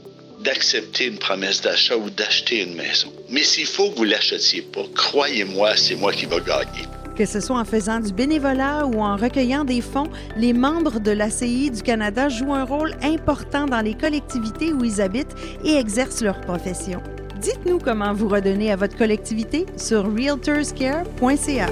d'accepter 0.44 1.08
une 1.08 1.18
promesse 1.18 1.62
d'achat 1.62 1.98
ou 1.98 2.10
d'acheter 2.10 2.64
une 2.64 2.76
maison. 2.76 3.12
Mais 3.30 3.44
s'il 3.44 3.66
faut 3.66 3.90
que 3.90 3.98
vous 3.98 4.04
l'achetiez 4.04 4.62
pas, 4.62 4.84
croyez-moi, 4.96 5.76
c'est 5.76 5.96
moi 5.96 6.14
qui 6.14 6.26
vais 6.26 6.42
gagner. 6.42 6.86
Que 7.16 7.26
ce 7.26 7.40
soit 7.40 7.60
en 7.60 7.66
faisant 7.66 8.00
du 8.00 8.14
bénévolat 8.14 8.86
ou 8.86 9.02
en 9.02 9.16
recueillant 9.16 9.66
des 9.66 9.82
fonds, 9.82 10.10
les 10.38 10.54
membres 10.54 11.00
de 11.00 11.12
l'ACI 11.12 11.70
du 11.72 11.82
Canada 11.82 12.30
jouent 12.30 12.54
un 12.54 12.64
rôle 12.64 12.96
important 13.04 13.66
dans 13.66 13.82
les 13.82 13.96
collectivités 13.96 14.72
où 14.72 14.84
ils 14.84 15.02
habitent 15.02 15.36
et 15.66 15.76
exercent 15.76 16.24
leur 16.24 16.40
profession. 16.42 17.02
Dites-nous 17.42 17.80
comment 17.80 18.14
vous 18.14 18.28
redonnez 18.28 18.72
à 18.72 18.76
votre 18.76 18.96
collectivité 18.96 19.66
sur 19.76 20.04
realtorscare.ca. 20.04 21.70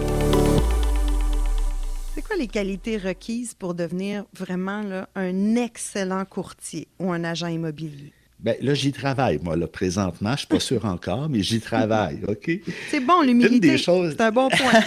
C'est 2.16 2.22
quoi 2.24 2.36
les 2.38 2.48
qualités 2.48 2.98
requises 2.98 3.54
pour 3.54 3.76
devenir 3.76 4.26
vraiment 4.36 4.82
un 5.14 5.56
excellent 5.56 6.26
courtier 6.26 6.88
ou 6.98 7.12
un 7.12 7.24
agent 7.24 7.46
immobilier? 7.46 8.14
Bien, 8.40 8.56
là, 8.62 8.74
j'y 8.74 8.92
travaille, 8.92 9.38
moi, 9.44 9.56
là, 9.56 9.68
présentement. 9.68 10.30
Je 10.30 10.34
ne 10.34 10.38
suis 10.38 10.48
pas 10.48 10.60
sûr 10.60 10.86
encore, 10.86 11.30
mais 11.30 11.44
j'y 11.44 11.60
travaille, 11.60 12.22
OK? 12.28 12.50
C'est 12.90 13.02
bon, 13.02 13.22
l'humilité, 13.22 13.78
c'est 13.78 14.22
un 14.22 14.32
bon 14.32 14.50
point. 14.50 14.82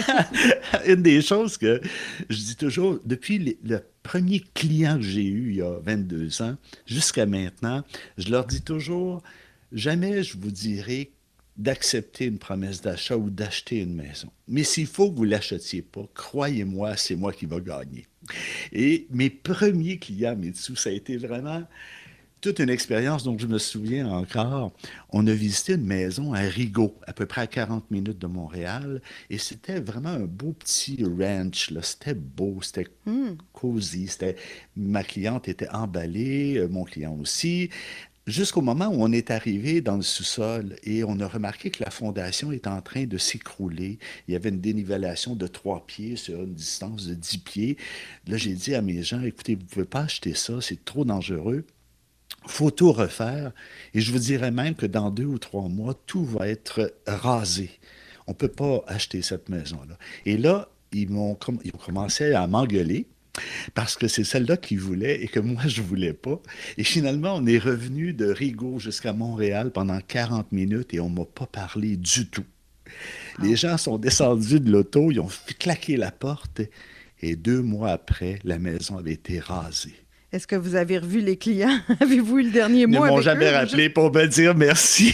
une 0.85 1.01
des 1.01 1.21
choses 1.21 1.57
que 1.57 1.79
je 2.29 2.37
dis 2.37 2.55
toujours, 2.57 2.99
depuis 3.05 3.57
le 3.63 3.79
premier 4.01 4.43
client 4.53 4.97
que 4.97 5.03
j'ai 5.03 5.23
eu 5.23 5.51
il 5.51 5.55
y 5.57 5.61
a 5.61 5.79
22 5.81 6.41
ans 6.41 6.57
jusqu'à 6.85 7.25
maintenant, 7.25 7.83
je 8.17 8.29
leur 8.29 8.45
dis 8.45 8.61
toujours, 8.61 9.21
Jamais 9.73 10.23
je 10.23 10.37
vous 10.37 10.51
dirai 10.51 11.11
d'accepter 11.57 12.25
une 12.25 12.39
promesse 12.39 12.81
d'achat 12.81 13.17
ou 13.17 13.29
d'acheter 13.29 13.81
une 13.81 13.93
maison. 13.93 14.29
Mais 14.47 14.63
s'il 14.63 14.87
faut 14.87 15.11
que 15.11 15.17
vous 15.17 15.25
ne 15.25 15.31
l'achetiez 15.31 15.81
pas, 15.81 16.07
croyez-moi, 16.13 16.95
c'est 16.97 17.15
moi 17.15 17.31
qui 17.31 17.45
vais 17.45 17.61
gagner. 17.61 18.07
Et 18.71 19.07
mes 19.11 19.29
premiers 19.29 19.97
clients 19.97 20.35
Mitsu, 20.35 20.75
ça 20.75 20.89
a 20.89 20.93
été 20.93 21.17
vraiment 21.17 21.63
toute 22.43 22.59
une 22.59 22.69
expérience 22.69 23.23
dont 23.23 23.37
je 23.37 23.47
me 23.47 23.57
souviens 23.57 24.09
encore. 24.09 24.73
On 25.11 25.25
a 25.27 25.31
visité 25.31 25.73
une 25.73 25.85
maison 25.85 26.33
à 26.33 26.41
Rigaud, 26.41 26.93
à 27.07 27.13
peu 27.13 27.25
près 27.25 27.41
à 27.41 27.47
40 27.47 27.89
minutes 27.89 28.19
de 28.19 28.27
Montréal, 28.27 29.01
et 29.29 29.37
c'était 29.37 29.79
vraiment 29.79 30.09
un 30.09 30.25
beau 30.25 30.51
petit 30.51 31.05
ranch. 31.05 31.71
C'était 31.81 32.13
beau, 32.13 32.59
c'était 32.61 32.87
hmm. 33.05 33.37
cosy. 33.53 34.09
Ma 34.75 35.03
cliente 35.03 35.47
était 35.47 35.69
emballée, 35.69 36.57
euh, 36.57 36.67
mon 36.67 36.83
client 36.83 37.17
aussi. 37.17 37.69
Jusqu'au 38.25 38.61
moment 38.61 38.87
où 38.87 39.03
on 39.03 39.11
est 39.11 39.31
arrivé 39.31 39.81
dans 39.81 39.97
le 39.97 40.01
sous-sol 40.01 40.77
et 40.83 41.03
on 41.03 41.19
a 41.19 41.27
remarqué 41.27 41.69
que 41.71 41.83
la 41.83 41.89
fondation 41.89 42.53
est 42.53 42.67
en 42.67 42.81
train 42.81 43.03
de 43.03 43.17
s'écrouler. 43.17 43.99
Il 44.27 44.33
y 44.33 44.37
avait 44.37 44.47
une 44.47 44.61
dénivellation 44.61 45.35
de 45.35 45.45
trois 45.45 45.85
pieds 45.85 46.15
sur 46.15 46.41
une 46.41 46.53
distance 46.53 47.05
de 47.05 47.15
dix 47.15 47.37
pieds. 47.37 47.75
Là, 48.27 48.37
j'ai 48.37 48.53
dit 48.53 48.75
à 48.75 48.81
mes 48.81 49.03
gens, 49.03 49.21
écoutez, 49.21 49.55
vous 49.55 49.63
ne 49.63 49.67
pouvez 49.67 49.85
pas 49.85 50.03
acheter 50.03 50.35
ça, 50.35 50.61
c'est 50.61 50.85
trop 50.85 51.03
dangereux. 51.03 51.65
faut 52.47 52.71
tout 52.71 52.93
refaire. 52.93 53.51
Et 53.93 53.99
je 53.99 54.13
vous 54.13 54.19
dirais 54.19 54.51
même 54.51 54.75
que 54.75 54.85
dans 54.85 55.11
deux 55.11 55.25
ou 55.25 55.37
trois 55.37 55.67
mois, 55.67 55.93
tout 56.05 56.23
va 56.23 56.47
être 56.47 56.93
rasé. 57.05 57.71
On 58.27 58.31
ne 58.31 58.37
peut 58.37 58.47
pas 58.47 58.85
acheter 58.87 59.21
cette 59.21 59.49
maison-là. 59.49 59.97
Et 60.25 60.37
là, 60.37 60.69
ils, 60.93 61.09
m'ont, 61.09 61.37
ils 61.65 61.75
ont 61.75 61.77
commencé 61.77 62.31
à 62.33 62.47
m'engueuler 62.47 63.05
parce 63.73 63.95
que 63.95 64.07
c'est 64.07 64.23
celle-là 64.23 64.57
qu'ils 64.57 64.79
voulaient 64.79 65.21
et 65.23 65.27
que 65.27 65.39
moi, 65.39 65.63
je 65.67 65.81
voulais 65.81 66.13
pas. 66.13 66.39
Et 66.77 66.83
finalement, 66.83 67.35
on 67.35 67.45
est 67.45 67.57
revenu 67.57 68.13
de 68.13 68.25
Rigaud 68.25 68.79
jusqu'à 68.79 69.13
Montréal 69.13 69.71
pendant 69.71 69.99
40 69.99 70.51
minutes 70.51 70.93
et 70.93 70.99
on 70.99 71.09
m'a 71.09 71.25
pas 71.25 71.47
parlé 71.47 71.97
du 71.97 72.27
tout. 72.27 72.45
Les 73.41 73.53
ah. 73.53 73.55
gens 73.55 73.77
sont 73.77 73.97
descendus 73.97 74.59
de 74.59 74.71
l'auto, 74.71 75.11
ils 75.11 75.19
ont 75.19 75.29
claqué 75.59 75.97
la 75.97 76.11
porte 76.11 76.61
et 77.21 77.35
deux 77.35 77.61
mois 77.61 77.91
après, 77.91 78.39
la 78.43 78.59
maison 78.59 78.97
avait 78.97 79.13
été 79.13 79.39
rasée. 79.39 80.02
Est-ce 80.33 80.47
que 80.47 80.55
vous 80.55 80.73
avez 80.73 80.97
revu 80.97 81.21
les 81.21 81.37
clients? 81.37 81.79
Avez-vous 81.99 82.39
eu 82.39 82.43
le 82.45 82.49
dernier 82.49 82.87
mot? 82.87 83.05
Ils 83.05 83.09
ne 83.11 83.15
m'ont 83.15 83.21
jamais 83.21 83.51
rappelé 83.51 83.87
pour 83.87 84.11
me 84.11 84.25
dire 84.25 84.55
merci. 84.55 85.13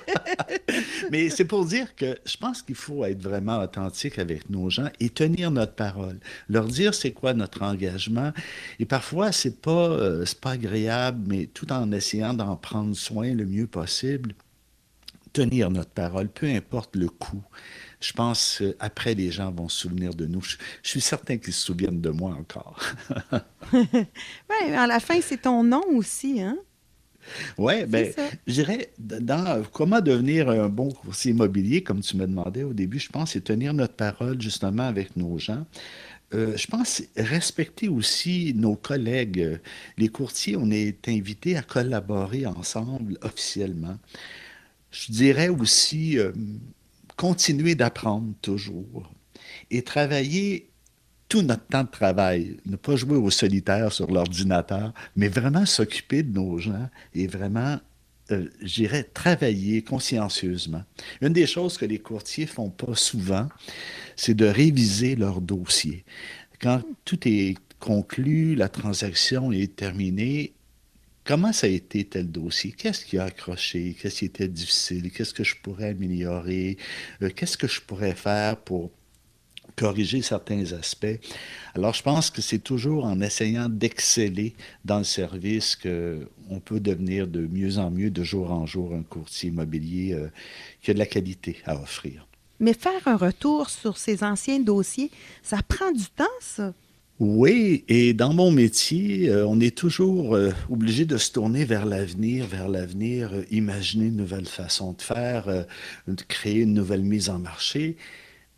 Mais 1.10 1.28
c'est 1.28 1.44
pour 1.44 1.66
dire 1.66 1.94
que 1.94 2.16
je 2.24 2.38
pense 2.38 2.62
qu'il 2.62 2.76
faut 2.76 3.04
être 3.04 3.20
vraiment 3.20 3.58
authentique 3.58 4.18
avec 4.18 4.48
nos 4.48 4.70
gens 4.70 4.88
et 5.00 5.10
tenir 5.10 5.50
notre 5.50 5.74
parole. 5.74 6.18
Leur 6.48 6.64
dire 6.64 6.94
c'est 6.94 7.10
quoi 7.10 7.34
notre 7.34 7.62
engagement. 7.62 8.32
Et 8.78 8.86
parfois, 8.86 9.32
c'est 9.32 9.60
pas, 9.60 9.90
euh, 9.90 10.24
pas 10.40 10.52
agréable, 10.52 11.20
mais 11.26 11.44
tout 11.52 11.70
en 11.70 11.92
essayant 11.92 12.32
d'en 12.32 12.56
prendre 12.56 12.96
soin 12.96 13.34
le 13.34 13.44
mieux 13.44 13.66
possible, 13.66 14.32
tenir 15.34 15.70
notre 15.70 15.90
parole, 15.90 16.28
peu 16.28 16.46
importe 16.46 16.96
le 16.96 17.10
coût 17.10 17.44
je 18.00 18.12
pense 18.12 18.62
après 18.78 19.14
les 19.14 19.30
gens 19.30 19.50
vont 19.50 19.68
se 19.68 19.80
souvenir 19.80 20.14
de 20.14 20.26
nous. 20.26 20.42
Je, 20.42 20.56
suis 20.82 21.00
certain 21.00 21.36
qu'ils 21.36 21.52
se 21.52 21.66
souviennent 21.66 22.00
de 22.00 22.10
moi 22.10 22.34
encore. 22.38 22.78
oui, 23.72 24.72
à 24.74 24.86
la 24.86 25.00
fin, 25.00 25.20
c'est 25.20 25.42
ton 25.42 25.62
nom 25.62 25.84
aussi, 25.94 26.40
hein? 26.40 26.56
Oui, 27.58 27.84
bien, 27.84 28.10
je 28.46 28.52
dirais, 28.52 28.90
dans 28.98 29.62
comment 29.72 30.00
devenir 30.00 30.48
un 30.48 30.68
bon 30.68 30.90
courtier 30.90 31.32
immobilier, 31.32 31.82
comme 31.82 32.00
tu 32.00 32.16
me 32.16 32.26
demandais 32.26 32.62
au 32.62 32.72
début, 32.72 32.98
je 32.98 33.10
pense, 33.10 33.32
c'est 33.32 33.44
tenir 33.44 33.74
notre 33.74 33.94
parole 33.94 34.40
justement 34.40 34.84
avec 34.84 35.16
nos 35.16 35.38
gens. 35.38 35.66
Euh, 36.32 36.56
je 36.56 36.66
pense 36.66 37.02
respecter 37.16 37.88
aussi 37.88 38.54
nos 38.54 38.76
collègues. 38.76 39.60
Les 39.98 40.08
courtiers, 40.08 40.56
on 40.56 40.70
est 40.70 41.08
invités 41.08 41.56
à 41.56 41.62
collaborer 41.62 42.46
ensemble 42.46 43.18
officiellement. 43.22 43.98
Je 44.90 45.12
dirais 45.12 45.48
aussi 45.48 46.18
euh, 46.18 46.32
continuer 47.20 47.74
d'apprendre 47.74 48.32
toujours 48.40 49.12
et 49.70 49.82
travailler 49.82 50.70
tout 51.28 51.42
notre 51.42 51.66
temps 51.66 51.84
de 51.84 51.90
travail, 51.90 52.56
ne 52.64 52.76
pas 52.76 52.96
jouer 52.96 53.18
au 53.18 53.28
solitaire 53.28 53.92
sur 53.92 54.10
l'ordinateur, 54.10 54.94
mais 55.16 55.28
vraiment 55.28 55.66
s'occuper 55.66 56.22
de 56.22 56.32
nos 56.32 56.56
gens 56.56 56.88
et 57.14 57.26
vraiment, 57.26 57.78
euh, 58.30 58.48
j'irais, 58.62 59.02
travailler 59.02 59.82
consciencieusement. 59.82 60.82
Une 61.20 61.34
des 61.34 61.46
choses 61.46 61.76
que 61.76 61.84
les 61.84 61.98
courtiers 61.98 62.46
font 62.46 62.70
pas 62.70 62.94
souvent, 62.94 63.50
c'est 64.16 64.34
de 64.34 64.46
réviser 64.46 65.14
leur 65.14 65.42
dossier. 65.42 66.06
Quand 66.58 66.80
tout 67.04 67.28
est 67.28 67.58
conclu, 67.80 68.54
la 68.54 68.70
transaction 68.70 69.52
est 69.52 69.76
terminée, 69.76 70.54
Comment 71.30 71.52
ça 71.52 71.68
a 71.68 71.70
été 71.70 72.02
tel 72.02 72.28
dossier? 72.28 72.72
Qu'est-ce 72.72 73.04
qui 73.04 73.16
a 73.16 73.26
accroché? 73.26 73.94
Qu'est-ce 73.94 74.18
qui 74.18 74.24
était 74.24 74.48
difficile? 74.48 75.12
Qu'est-ce 75.12 75.32
que 75.32 75.44
je 75.44 75.54
pourrais 75.54 75.90
améliorer? 75.90 76.76
Euh, 77.22 77.30
qu'est-ce 77.30 77.56
que 77.56 77.68
je 77.68 77.80
pourrais 77.80 78.16
faire 78.16 78.56
pour 78.56 78.90
corriger 79.76 80.22
certains 80.22 80.72
aspects? 80.72 81.20
Alors, 81.76 81.94
je 81.94 82.02
pense 82.02 82.30
que 82.30 82.42
c'est 82.42 82.58
toujours 82.58 83.04
en 83.04 83.20
essayant 83.20 83.68
d'exceller 83.68 84.56
dans 84.84 84.98
le 84.98 85.04
service 85.04 85.76
qu'on 85.76 86.58
peut 86.64 86.80
devenir 86.80 87.28
de 87.28 87.46
mieux 87.46 87.78
en 87.78 87.92
mieux, 87.92 88.10
de 88.10 88.24
jour 88.24 88.50
en 88.50 88.66
jour, 88.66 88.92
un 88.92 89.04
courtier 89.04 89.50
immobilier 89.50 90.14
euh, 90.14 90.32
qui 90.82 90.90
a 90.90 90.94
de 90.94 90.98
la 90.98 91.06
qualité 91.06 91.58
à 91.64 91.80
offrir. 91.80 92.26
Mais 92.58 92.74
faire 92.74 93.06
un 93.06 93.16
retour 93.16 93.70
sur 93.70 93.98
ces 93.98 94.24
anciens 94.24 94.58
dossiers, 94.58 95.12
ça 95.44 95.58
prend 95.62 95.92
du 95.92 96.06
temps, 96.06 96.24
ça? 96.40 96.74
Oui, 97.20 97.84
et 97.88 98.14
dans 98.14 98.32
mon 98.32 98.50
métier, 98.50 99.28
euh, 99.28 99.46
on 99.46 99.60
est 99.60 99.76
toujours 99.76 100.34
euh, 100.34 100.52
obligé 100.70 101.04
de 101.04 101.18
se 101.18 101.30
tourner 101.30 101.66
vers 101.66 101.84
l'avenir, 101.84 102.46
vers 102.46 102.66
l'avenir, 102.66 103.34
euh, 103.34 103.44
imaginer 103.50 104.06
une 104.06 104.16
nouvelle 104.16 104.46
façon 104.46 104.94
de 104.94 105.02
faire, 105.02 105.66
de 106.08 106.22
créer 106.28 106.60
une 106.60 106.72
nouvelle 106.72 107.02
mise 107.02 107.28
en 107.28 107.38
marché. 107.38 107.98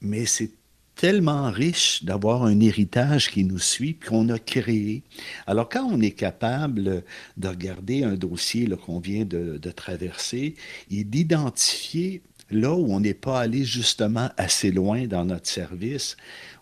Mais 0.00 0.26
c'est 0.26 0.52
tellement 0.94 1.50
riche 1.50 2.04
d'avoir 2.04 2.44
un 2.44 2.60
héritage 2.60 3.32
qui 3.32 3.42
nous 3.42 3.58
suit, 3.58 3.96
qu'on 3.96 4.28
a 4.28 4.38
créé. 4.38 5.02
Alors, 5.48 5.68
quand 5.68 5.84
on 5.84 6.00
est 6.00 6.12
capable 6.12 7.02
de 7.36 7.48
regarder 7.48 8.04
un 8.04 8.14
dossier 8.14 8.68
qu'on 8.86 9.00
vient 9.00 9.24
de, 9.24 9.58
de 9.60 9.70
traverser 9.72 10.54
et 10.88 11.02
d'identifier 11.02 12.22
là 12.52 12.74
où 12.74 12.92
on 12.92 13.00
n'est 13.00 13.14
pas 13.14 13.40
allé 13.40 13.64
justement 13.64 14.30
assez 14.36 14.70
loin 14.70 15.06
dans 15.06 15.24
notre 15.24 15.48
service, 15.48 16.16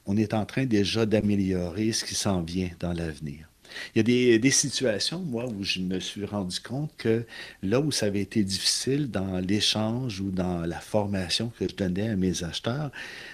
on 0.06 0.16
est 0.16 0.34
en 0.34 0.44
train 0.46 0.64
déjà 0.64 1.06
d'améliorer 1.06 1.92
ce 1.92 2.04
qui 2.04 2.14
s'en 2.14 2.42
vient 2.42 2.70
dans 2.80 2.92
l'avenir. 2.92 3.50
Il 3.94 4.08
y 4.08 4.34
a 4.34 4.38
des, 4.38 4.50
situations, 4.50 5.20
moi, 5.20 5.46
où 5.46 5.62
je 5.62 5.80
me 5.80 6.00
suis 6.00 6.24
rendu 6.24 6.60
compte 6.60 6.90
que 6.96 7.24
là 7.62 7.80
où 7.80 7.90
ça 7.90 8.06
avait 8.06 8.20
été 8.20 8.42
difficile 8.42 9.10
dans 9.10 9.38
l'échange 9.38 10.20
ou 10.20 10.30
dans 10.30 10.60
la 10.66 10.80
formation 10.80 11.52
que 11.58 11.68
je 11.68 11.74
donnais 11.74 12.08
à 12.08 12.16
mes 12.16 12.42
acheteurs, 12.44 12.90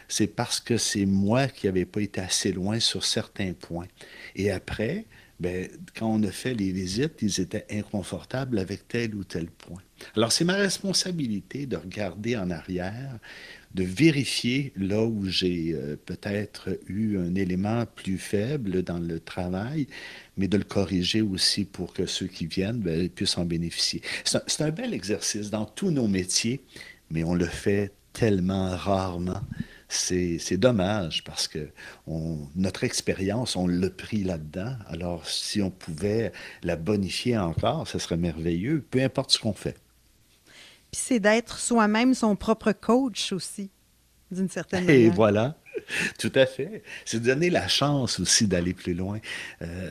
c'est 0.08 0.26
parce 0.26 0.60
que 0.60 0.76
c'est 0.76 1.06
moi 1.06 1.48
qui 1.48 1.66
n'avais 1.66 1.84
pas 1.84 2.02
été 2.02 2.20
assez 2.20 2.52
loin 2.52 2.80
sur 2.80 3.04
certains 3.04 3.52
points. 3.52 3.88
Et 4.34 4.50
après, 4.50 5.06
ben, 5.38 5.68
quand 5.94 6.06
on 6.06 6.22
a 6.22 6.30
fait 6.30 6.54
les 6.54 6.72
visites, 6.72 7.20
ils 7.20 7.40
étaient 7.40 7.66
inconfortables 7.70 8.58
avec 8.58 8.88
tel 8.88 9.14
ou 9.14 9.24
tel 9.24 9.46
point. 9.46 9.82
Alors, 10.16 10.32
c'est 10.32 10.44
ma 10.44 10.54
responsabilité 10.54 11.66
de 11.66 11.76
regarder 11.76 12.36
en 12.36 12.50
arrière 12.50 13.18
de 13.76 13.84
vérifier 13.84 14.72
là 14.74 15.04
où 15.04 15.26
j'ai 15.26 15.74
euh, 15.74 15.96
peut-être 16.06 16.70
eu 16.88 17.18
un 17.18 17.34
élément 17.34 17.84
plus 17.84 18.16
faible 18.16 18.82
dans 18.82 18.98
le 18.98 19.20
travail, 19.20 19.86
mais 20.38 20.48
de 20.48 20.56
le 20.56 20.64
corriger 20.64 21.20
aussi 21.20 21.66
pour 21.66 21.92
que 21.92 22.06
ceux 22.06 22.26
qui 22.26 22.46
viennent 22.46 22.80
ben, 22.80 23.10
puissent 23.10 23.36
en 23.36 23.44
bénéficier. 23.44 24.00
C'est 24.24 24.62
un, 24.62 24.70
bel 24.70 24.94
exercice 24.94 25.50
dans 25.50 25.66
tous 25.66 25.90
nos 25.90 26.08
métiers, 26.08 26.62
mais 27.10 27.22
on 27.22 27.34
le 27.34 27.44
fait 27.44 27.92
tellement 28.14 28.74
rarement. 28.74 29.42
C'est 29.88 30.56
dommage 30.56 31.22
parce 31.22 31.46
que 31.46 31.68
notre 32.56 32.82
expérience, 32.82 33.56
on 33.56 33.68
l'a 33.68 33.90
pris 33.90 34.24
là-dedans. 34.24 34.74
Alors, 34.88 35.28
si 35.28 35.60
on 35.62 35.70
pouvait 35.70 36.32
la 36.62 36.76
bonifier 36.76 37.38
encore, 37.38 37.86
ce 37.86 37.98
serait 37.98 38.16
merveilleux, 38.16 38.84
peu 38.90 39.02
importe 39.02 39.30
ce 39.32 39.38
qu'on 39.38 39.52
fait 39.52 39.76
c'est 40.96 41.20
d'être 41.20 41.58
soi-même 41.58 42.14
son 42.14 42.36
propre 42.36 42.72
coach 42.72 43.32
aussi, 43.32 43.70
d'une 44.30 44.48
certaine 44.48 44.84
manière. 44.84 45.06
Et 45.06 45.10
voilà, 45.10 45.56
tout 46.18 46.32
à 46.34 46.46
fait. 46.46 46.82
C'est 47.04 47.22
donner 47.22 47.50
la 47.50 47.68
chance 47.68 48.18
aussi 48.18 48.46
d'aller 48.46 48.74
plus 48.74 48.94
loin. 48.94 49.18
Euh, 49.62 49.90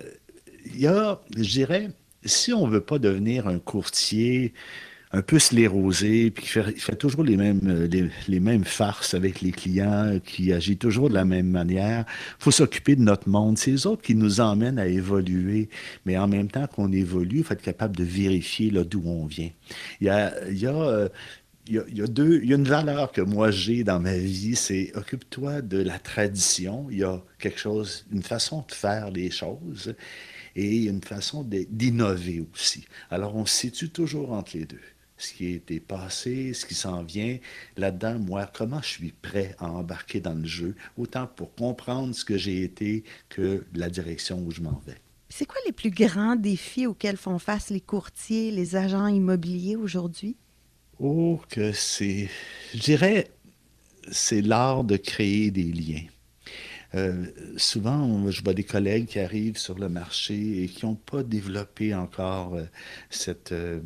il 0.66 0.80
y 0.80 0.88
a, 0.88 1.22
je 1.36 1.50
dirais, 1.50 1.92
si 2.24 2.54
on 2.54 2.68
ne 2.68 2.72
veut 2.72 2.82
pas 2.82 3.00
devenir 3.00 3.48
un 3.48 3.60
courtier 3.60 4.54
un 5.16 5.22
peu 5.22 5.40
sclérosé, 5.40 6.30
puis 6.30 6.44
qui 6.44 6.50
fait, 6.50 6.96
toujours 6.98 7.24
les 7.24 7.38
mêmes, 7.38 7.62
euh, 7.68 8.10
les, 8.28 8.40
mêmes 8.42 8.66
farces 8.66 9.14
avec 9.14 9.40
les 9.40 9.52
clients, 9.52 10.20
qui 10.24 10.52
agit 10.52 10.76
toujours 10.76 11.10
de 11.10 11.14
la 11.14 11.24
même 11.24 11.50
manière. 11.50 12.04
Il 12.40 12.44
faut 12.44 12.52
s'occuper 12.52 12.98
de 12.98 13.02
notre 13.02 13.30
monde. 13.30 13.58
C'est 13.58 13.72
les 13.72 13.88
autres 13.88 14.02
qui 14.02 14.14
nous 14.14 14.42
emmènent 14.42 14.78
à 14.78 14.88
évoluer, 14.88 15.70
mais 16.06 16.18
en 16.18 16.28
même 16.28 16.50
temps 16.50 16.68
qu'on 16.68 16.92
évolue, 16.92 17.38
il 17.38 17.44
faut 17.46 17.54
être 17.54 17.62
capable 17.62 17.96
de 17.96 18.04
vérifier 18.04 18.72
d'où 18.72 19.04
on 19.06 19.26
vient. 19.26 19.52
Il 20.02 20.08
y 20.08 20.10
a, 20.10 20.34
il 20.50 20.60
y 20.60 20.68
a 20.68 20.76
euh, 20.76 21.08
il 21.68 21.98
y, 21.98 22.02
a, 22.02 22.06
deux, 22.06 22.42
il 22.44 22.50
y 22.50 22.54
a 22.54 22.58
une 22.58 22.68
valeur 22.68 23.12
que 23.12 23.22
moi 23.22 23.50
j'ai 23.50 23.84
dans 23.84 24.00
ma 24.00 24.16
vie, 24.16 24.56
c'est 24.56 24.92
occupe-toi 24.96 25.64
de 25.64 25.82
la 25.82 25.98
tradition. 25.98 26.86
Il 26.92 27.00
y 27.00 27.04
a 27.04 27.24
quelque 27.40 27.60
chose, 27.60 28.06
une 28.12 28.22
façon 28.22 28.64
de 28.68 28.72
faire 28.72 29.10
les 29.10 29.32
choses 29.32 29.96
et 30.56 30.84
une 30.84 31.02
façon 31.02 31.44
d'innover 31.44 32.46
aussi. 32.54 32.86
Alors 33.10 33.36
on 33.36 33.48
se 33.48 33.56
situe 33.56 33.90
toujours 33.90 34.34
entre 34.34 34.56
les 34.56 34.66
deux 34.66 34.80
ce 35.18 35.34
qui 35.34 35.48
a 35.48 35.56
été 35.56 35.80
passé, 35.80 36.54
ce 36.54 36.66
qui 36.66 36.76
s'en 36.76 37.04
vient. 37.04 37.38
Là-dedans, 37.78 38.20
moi, 38.20 38.50
comment 38.54 38.82
je 38.82 38.88
suis 38.88 39.12
prêt 39.12 39.56
à 39.60 39.70
embarquer 39.70 40.20
dans 40.20 40.34
le 40.34 40.46
jeu, 40.46 40.76
autant 40.98 41.28
pour 41.28 41.54
comprendre 41.56 42.14
ce 42.14 42.26
que 42.26 42.38
j'ai 42.38 42.64
été 42.64 43.04
que 43.30 43.66
la 43.74 43.90
direction 43.90 44.44
où 44.46 44.52
je 44.52 44.62
m'en 44.62 44.82
vais. 44.86 44.98
C'est 45.30 45.46
quoi 45.46 45.60
les 45.66 45.72
plus 45.72 45.90
grands 45.90 46.36
défis 46.36 46.88
auxquels 46.88 47.18
font 47.18 47.40
face 47.40 47.70
les 47.70 47.82
courtiers, 47.82 48.52
les 48.52 48.76
agents 48.76 49.08
immobiliers 49.08 49.76
aujourd'hui? 49.76 50.38
Oh, 51.00 51.42
que 51.50 51.72
c'est, 51.74 52.30
je 52.74 52.80
dirais, 52.80 53.32
c'est 54.12 54.42
l'art 54.42 54.84
de 54.84 54.98
créer 54.98 55.52
des 55.52 55.72
liens. 55.72 56.06
Euh, 56.94 57.26
souvent, 57.58 58.30
je 58.32 58.42
vois 58.42 58.54
des 58.54 58.64
collègues 58.64 59.08
qui 59.08 59.20
arrivent 59.20 59.58
sur 59.58 59.78
le 59.78 59.90
marché 59.90 60.64
et 60.64 60.68
qui 60.68 60.86
n'ont 60.86 60.96
pas 60.96 61.24
développé 61.24 61.94
encore 61.94 62.56
euh, 62.56 62.64
cette, 63.10 63.52
euh, 63.52 63.82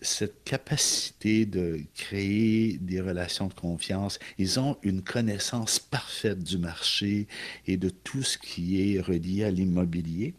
cette 0.00 0.44
capacité 0.44 1.44
de 1.44 1.80
créer 1.94 2.78
des 2.80 3.00
relations 3.00 3.48
de 3.48 3.54
confiance, 3.54 4.18
ils 4.38 4.60
ont 4.60 4.76
une 4.82 5.02
connaissance 5.02 5.78
parfaite 5.78 6.42
du 6.42 6.58
marché 6.58 7.26
et 7.66 7.76
de 7.76 7.90
tout 7.90 8.22
ce 8.22 8.38
qui 8.38 8.94
est 8.94 9.00
relié 9.00 9.44
à 9.44 9.50
l'immobilier. 9.50 10.34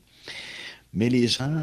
Mais 0.93 1.09
les 1.09 1.27
gens 1.27 1.61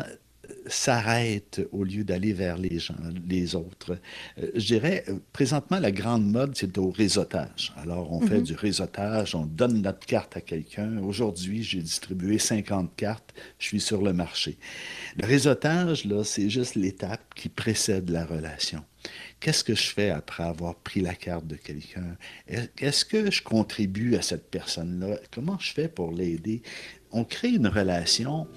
s'arrête 0.66 1.60
au 1.72 1.84
lieu 1.84 2.04
d'aller 2.04 2.32
vers 2.32 2.56
les 2.56 2.78
gens, 2.78 2.94
les 3.28 3.54
autres. 3.54 3.98
Euh, 4.38 4.50
je 4.54 4.66
dirais, 4.66 5.04
euh, 5.08 5.18
présentement, 5.32 5.78
la 5.78 5.92
grande 5.92 6.26
mode, 6.26 6.56
c'est 6.56 6.76
au 6.78 6.90
réseautage. 6.90 7.72
Alors, 7.76 8.12
on 8.12 8.20
fait 8.20 8.38
mhm. 8.38 8.44
du 8.44 8.54
réseautage, 8.54 9.34
on 9.34 9.46
donne 9.46 9.82
notre 9.82 10.06
carte 10.06 10.36
à 10.36 10.40
quelqu'un. 10.40 10.98
Aujourd'hui, 10.98 11.62
j'ai 11.62 11.80
distribué 11.80 12.38
50 12.38 12.94
cartes, 12.96 13.34
je 13.58 13.66
suis 13.66 13.80
sur 13.80 14.02
le 14.02 14.12
marché. 14.12 14.58
Le 15.16 15.26
réseautage, 15.26 16.04
là, 16.04 16.24
c'est 16.24 16.50
juste 16.50 16.74
l'étape 16.74 17.34
qui 17.34 17.48
précède 17.48 18.10
la 18.10 18.24
relation. 18.24 18.82
Qu'est-ce 19.40 19.64
que 19.64 19.74
je 19.74 19.90
fais 19.90 20.10
après 20.10 20.44
avoir 20.44 20.74
pris 20.74 21.00
la 21.00 21.14
carte 21.14 21.46
de 21.46 21.56
quelqu'un? 21.56 22.16
Est-ce 22.48 23.04
que 23.04 23.30
je 23.30 23.42
contribue 23.42 24.16
à 24.16 24.22
cette 24.22 24.50
personne-là? 24.50 25.18
Comment 25.32 25.58
je 25.58 25.72
fais 25.72 25.88
pour 25.88 26.12
l'aider? 26.12 26.62
On 27.12 27.24
crée 27.24 27.50
une 27.50 27.68
relation 27.68 28.48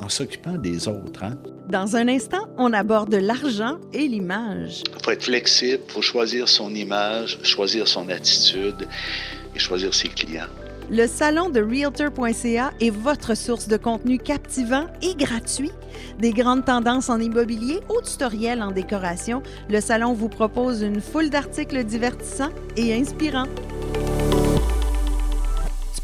en 0.00 0.08
s'occupant 0.08 0.56
des 0.58 0.88
autres. 0.88 1.24
Hein? 1.24 1.36
Dans 1.68 1.96
un 1.96 2.08
instant, 2.08 2.48
on 2.58 2.72
aborde 2.72 3.14
l'argent 3.14 3.78
et 3.92 4.06
l'image. 4.06 4.82
Il 4.94 5.04
faut 5.04 5.10
être 5.10 5.24
flexible, 5.24 5.82
il 5.88 5.92
faut 5.92 6.02
choisir 6.02 6.48
son 6.48 6.74
image, 6.74 7.38
choisir 7.42 7.88
son 7.88 8.08
attitude 8.08 8.86
et 9.54 9.58
choisir 9.58 9.92
ses 9.94 10.08
clients. 10.08 10.46
Le 10.88 11.08
salon 11.08 11.50
de 11.50 11.60
Realtor.ca 11.60 12.70
est 12.80 12.90
votre 12.90 13.36
source 13.36 13.66
de 13.66 13.76
contenu 13.76 14.18
captivant 14.18 14.86
et 15.02 15.16
gratuit. 15.16 15.72
Des 16.20 16.30
grandes 16.30 16.64
tendances 16.64 17.10
en 17.10 17.18
immobilier 17.18 17.80
au 17.88 18.00
tutoriel 18.02 18.62
en 18.62 18.70
décoration, 18.70 19.42
le 19.68 19.80
salon 19.80 20.12
vous 20.12 20.28
propose 20.28 20.82
une 20.82 21.00
foule 21.00 21.28
d'articles 21.28 21.82
divertissants 21.82 22.52
et 22.76 22.94
inspirants 22.94 23.48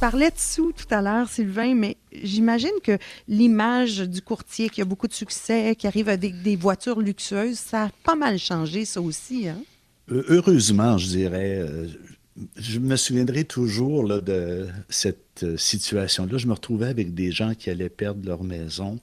parlais 0.02 0.30
de 0.30 0.36
sous 0.36 0.72
tout 0.72 0.92
à 0.92 1.00
l'heure, 1.00 1.28
Sylvain, 1.28 1.76
mais 1.76 1.96
j'imagine 2.24 2.74
que 2.82 2.98
l'image 3.28 4.00
du 4.00 4.20
courtier 4.20 4.68
qui 4.68 4.82
a 4.82 4.84
beaucoup 4.84 5.06
de 5.06 5.12
succès, 5.12 5.76
qui 5.76 5.86
arrive 5.86 6.08
avec 6.08 6.42
des 6.42 6.56
voitures 6.56 7.00
luxueuses, 7.00 7.56
ça 7.56 7.84
a 7.84 7.90
pas 8.02 8.16
mal 8.16 8.36
changé, 8.36 8.84
ça 8.84 9.00
aussi. 9.00 9.46
Hein? 9.46 9.62
Heureusement, 10.08 10.98
je 10.98 11.06
dirais. 11.06 11.58
Euh, 11.60 11.86
je 12.56 12.80
me 12.80 12.96
souviendrai 12.96 13.44
toujours 13.44 14.08
de 14.22 14.66
cette 14.88 15.44
euh, 15.44 15.56
situation-là. 15.56 16.36
Je 16.36 16.48
me 16.48 16.54
retrouvais 16.54 16.88
avec 16.88 17.14
des 17.14 17.30
gens 17.30 17.54
qui 17.54 17.70
allaient 17.70 17.88
perdre 17.88 18.26
leur 18.26 18.42
maison 18.42 18.98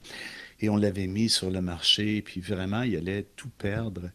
et 0.60 0.68
on 0.68 0.76
l'avait 0.76 1.06
mis 1.06 1.28
sur 1.28 1.50
le 1.50 1.62
marché, 1.62 2.22
puis 2.22 2.40
vraiment, 2.40 2.82
il 2.82 2.96
allait 2.96 3.26
tout 3.36 3.48
perdre. 3.56 4.10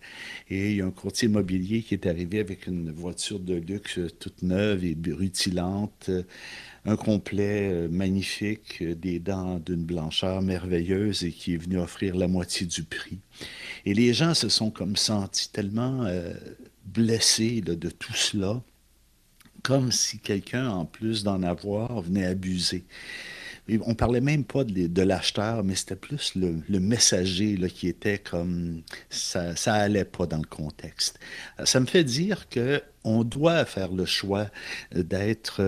Et 0.49 0.71
il 0.71 0.77
y 0.77 0.81
a 0.81 0.85
un 0.85 0.91
courtier 0.91 1.27
immobilier 1.27 1.81
qui 1.81 1.95
est 1.95 2.05
arrivé 2.05 2.39
avec 2.39 2.67
une 2.67 2.91
voiture 2.91 3.39
de 3.39 3.55
luxe 3.55 3.99
toute 4.19 4.43
neuve 4.43 4.85
et 4.85 4.95
rutilante, 5.07 6.11
un 6.85 6.95
complet 6.95 7.69
euh, 7.71 7.87
magnifique, 7.89 8.81
euh, 8.81 8.95
des 8.95 9.19
dents 9.19 9.59
d'une 9.59 9.83
blancheur 9.83 10.41
merveilleuse 10.41 11.23
et 11.23 11.31
qui 11.31 11.55
est 11.55 11.57
venu 11.57 11.79
offrir 11.79 12.15
la 12.15 12.27
moitié 12.27 12.65
du 12.67 12.83
prix. 12.83 13.19
Et 13.85 13.93
les 13.93 14.13
gens 14.13 14.33
se 14.33 14.49
sont 14.49 14.69
comme 14.69 14.95
sentis 14.95 15.49
tellement 15.51 16.03
euh, 16.05 16.33
blessés 16.85 17.61
de 17.61 17.89
tout 17.89 18.13
cela, 18.13 18.61
comme 19.63 19.91
si 19.91 20.19
quelqu'un, 20.19 20.69
en 20.69 20.85
plus 20.85 21.23
d'en 21.23 21.41
avoir, 21.41 22.01
venait 22.01 22.25
abuser. 22.25 22.85
On 23.67 23.79
on 23.87 23.95
parlait 23.95 24.21
même 24.21 24.43
pas 24.43 24.63
de, 24.63 25.01
l'acheteur, 25.01 25.63
mais 25.63 25.73
c'était 25.73 25.95
plus 25.95 26.33
le, 26.35 26.79
messager 26.79 27.57
là, 27.57 27.67
qui 27.67 27.87
était 27.87 28.19
comme 28.19 28.83
ça, 29.09 29.55
ça 29.55 29.73
allait 29.73 30.05
pas 30.05 30.27
dans 30.27 30.37
le 30.37 30.45
contexte. 30.45 31.19
Ça 31.63 31.79
me 31.79 31.87
fait 31.87 32.03
dire 32.03 32.47
que 32.49 32.83
on 33.03 33.23
doit 33.23 33.65
faire 33.65 33.91
le 33.91 34.05
choix 34.05 34.47
d'être 34.93 35.63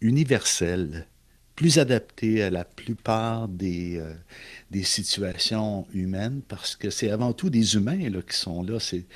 universel, 0.00 1.06
plus 1.54 1.78
adapté 1.78 2.42
à 2.42 2.50
la 2.50 2.64
plupart 2.64 3.48
des, 3.48 3.98
euh, 3.98 4.12
des 4.70 4.82
situations 4.82 5.86
humaines, 5.92 6.42
parce 6.46 6.76
que 6.76 6.90
c'est 6.90 7.10
avant 7.10 7.32
tout 7.32 7.50
des 7.50 7.74
humains 7.74 8.10
là, 8.10 8.20
qui 8.22 8.36
sont 8.36 8.62
là. 8.62 8.78
C'est 8.78 9.06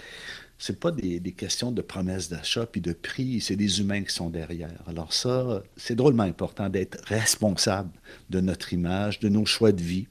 c'est 0.62 0.78
pas 0.78 0.90
des, 0.90 1.20
des, 1.20 1.32
questions 1.32 1.72
de 1.72 1.80
promesses 1.80 2.28
d'achat 2.28 2.66
puis 2.66 2.82
de 2.82 2.92
prix, 2.92 3.40
c'est 3.40 3.56
des 3.56 3.80
humains 3.80 4.02
qui 4.02 4.12
sont 4.12 4.28
derrière. 4.28 4.82
Alors 4.86 5.14
ça, 5.14 5.62
c'est 5.78 5.94
drôlement 5.94 6.24
important 6.24 6.68
d'être 6.68 7.02
responsable 7.06 7.90
de 8.28 8.40
notre 8.40 8.74
image, 8.74 9.20
de 9.20 9.30
nos 9.30 9.46
choix 9.46 9.72
de 9.72 9.80
vie, 9.80 10.06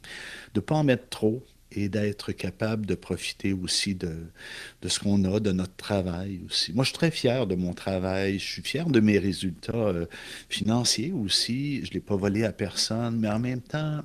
de 0.55 0.59
ne 0.59 0.61
pas 0.61 0.73
en 0.73 0.83
mettre 0.83 1.07
trop, 1.09 1.45
et 1.71 1.89
d'être 1.89 2.31
capable 2.31 2.85
de 2.85 2.95
profiter 2.95 3.53
aussi 3.53 3.95
de, 3.95 4.15
de 4.81 4.87
ce 4.87 4.99
qu'on 4.99 5.23
a, 5.25 5.39
de 5.39 5.51
notre 5.51 5.75
travail 5.75 6.41
aussi. 6.45 6.73
Moi, 6.73 6.83
je 6.83 6.89
suis 6.89 6.97
très 6.97 7.11
fier 7.11 7.45
de 7.47 7.55
mon 7.55 7.73
travail, 7.73 8.39
je 8.39 8.45
suis 8.45 8.61
fier 8.63 8.87
de 8.87 8.99
mes 8.99 9.19
résultats 9.19 9.73
euh, 9.73 10.05
financiers 10.49 11.11
aussi. 11.11 11.83
Je 11.83 11.89
ne 11.89 11.93
l'ai 11.95 11.99
pas 11.99 12.15
volé 12.15 12.43
à 12.43 12.51
personne, 12.51 13.19
mais 13.19 13.29
en 13.29 13.39
même 13.39 13.61
temps, 13.61 14.01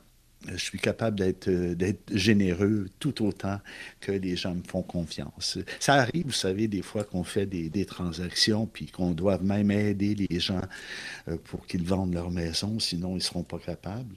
je 0.47 0.57
suis 0.59 0.79
capable 0.79 1.19
d'être, 1.19 1.49
euh, 1.49 1.75
d'être 1.75 2.15
généreux 2.15 2.91
tout 2.99 3.25
autant 3.25 3.59
que 4.01 4.13
les 4.13 4.37
gens 4.37 4.55
me 4.55 4.63
font 4.63 4.83
confiance. 4.83 5.59
Ça 5.81 5.95
arrive, 5.95 6.27
vous 6.27 6.33
savez, 6.33 6.69
des 6.69 6.83
fois 6.83 7.05
qu'on 7.05 7.25
fait 7.25 7.47
des, 7.47 7.71
des 7.71 7.87
transactions, 7.87 8.67
puis 8.67 8.87
qu'on 8.87 9.13
doit 9.13 9.39
même 9.39 9.71
aider 9.71 10.15
les 10.15 10.39
gens 10.39 10.61
euh, 11.29 11.39
pour 11.45 11.67
qu'ils 11.67 11.85
vendent 11.85 12.13
leur 12.13 12.31
maison, 12.31 12.79
sinon 12.79 13.13
ils 13.13 13.15
ne 13.15 13.21
seront 13.21 13.43
pas 13.43 13.59
capables. 13.59 14.17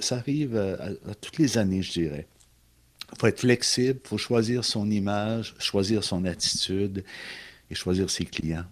Ça 0.00 0.16
arrive 0.16 0.54
à 0.54 1.14
toutes 1.14 1.38
les 1.38 1.56
années, 1.56 1.80
je 1.80 1.92
dirais. 1.92 2.26
Il 3.12 3.20
faut 3.20 3.26
être 3.26 3.40
flexible, 3.40 4.00
il 4.04 4.08
faut 4.08 4.18
choisir 4.18 4.64
son 4.64 4.90
image, 4.90 5.54
choisir 5.58 6.02
son 6.02 6.24
attitude 6.24 7.04
et 7.70 7.74
choisir 7.74 8.10
ses 8.10 8.24
clients. 8.24 8.64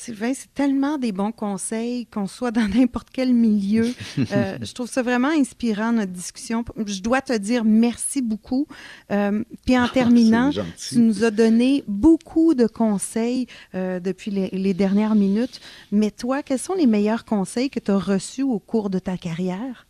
Sylvain, 0.00 0.32
c'est 0.34 0.54
tellement 0.54 0.96
des 0.96 1.12
bons 1.12 1.30
conseils, 1.30 2.06
qu'on 2.06 2.26
soit 2.26 2.52
dans 2.52 2.66
n'importe 2.74 3.08
quel 3.12 3.34
milieu. 3.34 3.92
Euh, 4.32 4.56
je 4.62 4.72
trouve 4.72 4.88
ça 4.88 5.02
vraiment 5.02 5.28
inspirant, 5.28 5.92
notre 5.92 6.12
discussion. 6.12 6.64
Je 6.86 7.02
dois 7.02 7.20
te 7.20 7.36
dire 7.36 7.64
merci 7.64 8.22
beaucoup. 8.22 8.66
Euh, 9.10 9.44
puis 9.66 9.78
en 9.78 9.88
terminant, 9.88 10.52
tu 10.88 10.98
nous 11.00 11.22
as 11.22 11.30
donné 11.30 11.84
beaucoup 11.86 12.54
de 12.54 12.66
conseils 12.66 13.46
euh, 13.74 14.00
depuis 14.00 14.30
les, 14.30 14.48
les, 14.48 14.72
dernières 14.72 15.14
minutes. 15.14 15.60
Mais 15.92 16.10
toi, 16.10 16.42
quels 16.42 16.58
sont 16.58 16.74
les 16.74 16.86
meilleurs 16.86 17.26
conseils 17.26 17.68
que 17.68 17.78
tu 17.78 17.90
as 17.90 17.98
reçus 17.98 18.42
au 18.42 18.58
cours 18.58 18.88
de 18.88 18.98
ta 18.98 19.18
carrière? 19.18 19.86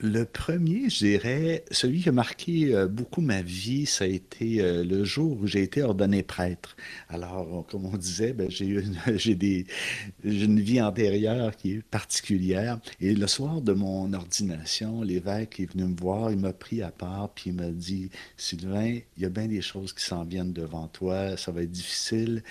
Le 0.00 0.24
premier, 0.24 0.88
je 0.88 0.98
dirais, 0.98 1.64
celui 1.72 2.02
qui 2.02 2.08
a 2.08 2.12
marqué 2.12 2.72
euh, 2.72 2.86
beaucoup 2.86 3.20
ma 3.20 3.42
vie, 3.42 3.84
ça 3.84 4.04
a 4.04 4.06
été 4.06 4.60
euh, 4.60 4.84
le 4.84 5.02
jour 5.02 5.36
où 5.40 5.48
j'ai 5.48 5.64
été 5.64 5.82
ordonné 5.82 6.22
prêtre. 6.22 6.76
Alors, 7.08 7.66
comme 7.68 7.84
on 7.84 7.96
disait, 7.96 8.32
ben, 8.32 8.48
j'ai 8.48 8.66
une, 8.66 8.96
j'ai 9.16 9.74
une 10.22 10.60
vie 10.60 10.80
antérieure 10.80 11.56
qui 11.56 11.72
est 11.72 11.82
particulière. 11.82 12.78
Et 13.00 13.12
le 13.12 13.26
soir 13.26 13.60
de 13.60 13.72
mon 13.72 14.12
ordination, 14.12 15.02
l'évêque 15.02 15.58
est 15.58 15.72
venu 15.72 15.82
me 15.86 15.96
voir, 15.96 16.30
il 16.30 16.38
m'a 16.38 16.52
pris 16.52 16.80
à 16.80 16.92
part, 16.92 17.30
puis 17.30 17.50
il 17.50 17.54
m'a 17.54 17.70
dit, 17.70 18.10
Sylvain, 18.36 19.00
il 19.16 19.22
y 19.22 19.26
a 19.26 19.30
bien 19.30 19.48
des 19.48 19.62
choses 19.62 19.92
qui 19.92 20.04
s'en 20.04 20.22
viennent 20.22 20.52
devant 20.52 20.86
toi, 20.86 21.36
ça 21.36 21.50
va 21.50 21.62
être 21.62 21.72
difficile. 21.72 22.44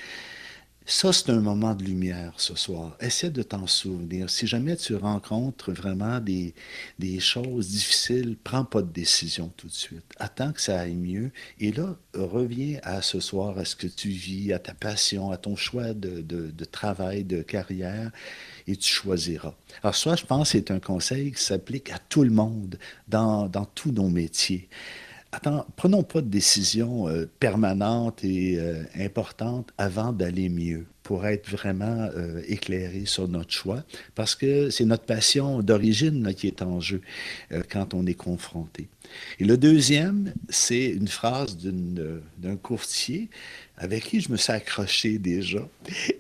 Ça, 0.90 1.12
c'est 1.12 1.30
un 1.32 1.42
moment 1.42 1.76
de 1.76 1.84
lumière 1.84 2.32
ce 2.38 2.56
soir. 2.56 2.96
Essaie 3.02 3.30
de 3.30 3.44
t'en 3.44 3.68
souvenir. 3.68 4.30
Si 4.30 4.48
jamais 4.48 4.78
tu 4.78 4.96
rencontres 4.96 5.74
vraiment 5.74 6.22
des, 6.22 6.54
choses 7.20 7.68
difficiles, 7.68 8.38
prends 8.42 8.64
pas 8.64 8.82
de 8.82 8.90
décision 8.90 9.52
tout 9.58 9.68
de 9.68 9.74
suite. 9.74 10.06
Attends 10.16 10.54
que 10.54 10.62
ça 10.62 10.80
aille 10.80 10.96
mieux. 10.96 11.32
Et 11.60 11.74
là, 11.74 11.98
reviens 12.14 12.80
à 12.84 13.02
ce 13.02 13.20
soir, 13.20 13.58
à 13.58 13.66
ce 13.66 13.76
que 13.76 13.88
tu 13.88 14.08
vis, 14.08 14.54
à 14.54 14.60
ta 14.60 14.74
passion, 14.74 15.30
à 15.30 15.36
ton 15.36 15.58
choix 15.58 15.94
de, 15.94 16.24
travail, 16.72 17.26
de 17.26 17.42
carrière, 17.42 18.10
et 18.66 18.78
tu 18.78 18.90
choisiras. 18.90 19.56
Alors, 19.84 19.94
ça, 19.96 20.16
je 20.16 20.24
pense, 20.26 20.52
c'est 20.52 20.72
un 20.72 20.80
conseil 20.80 21.34
qui 21.34 21.44
s'applique 21.44 21.92
à 21.92 22.00
tout 22.00 22.24
le 22.24 22.32
monde 22.32 22.80
dans 23.10 23.50
tous 23.76 23.92
nos 23.92 24.08
métiers 24.08 24.70
attends, 25.32 25.66
prenons 25.76 26.04
pas 26.04 26.22
de 26.22 26.28
décision 26.28 27.08
euh, 27.08 27.30
permanente 27.40 28.24
et 28.24 28.58
euh, 28.58 28.84
importante 28.96 29.72
avant 29.78 30.14
d'aller 30.14 30.50
mieux 30.50 30.86
pour 31.04 31.26
être 31.26 31.50
vraiment 31.50 32.10
euh, 32.16 32.42
éclairé 32.48 33.06
sur 33.06 33.28
notre 33.28 33.52
choix, 33.52 33.84
parce 34.14 34.36
que 34.36 34.70
c'est 34.70 34.86
notre 34.86 35.06
passion 35.06 35.62
d'origine 35.62 36.34
qui 36.34 36.48
est 36.48 36.62
en 36.62 36.82
jeu 36.82 37.02
quand 37.70 37.94
on 37.94 38.06
est 38.06 38.14
confronté. 38.14 38.90
Et 39.40 39.46
le 39.46 39.58
deuxième, 39.58 40.34
c'est 40.50 40.88
une 40.88 41.08
phrase 41.08 41.58
d'un 41.58 42.58
courtier 42.58 43.30
avec 43.78 44.04
qui 44.04 44.20
je 44.20 44.30
me 44.32 44.38
suis 44.38 44.52
accroché 44.52 45.18
déjà 45.18 45.66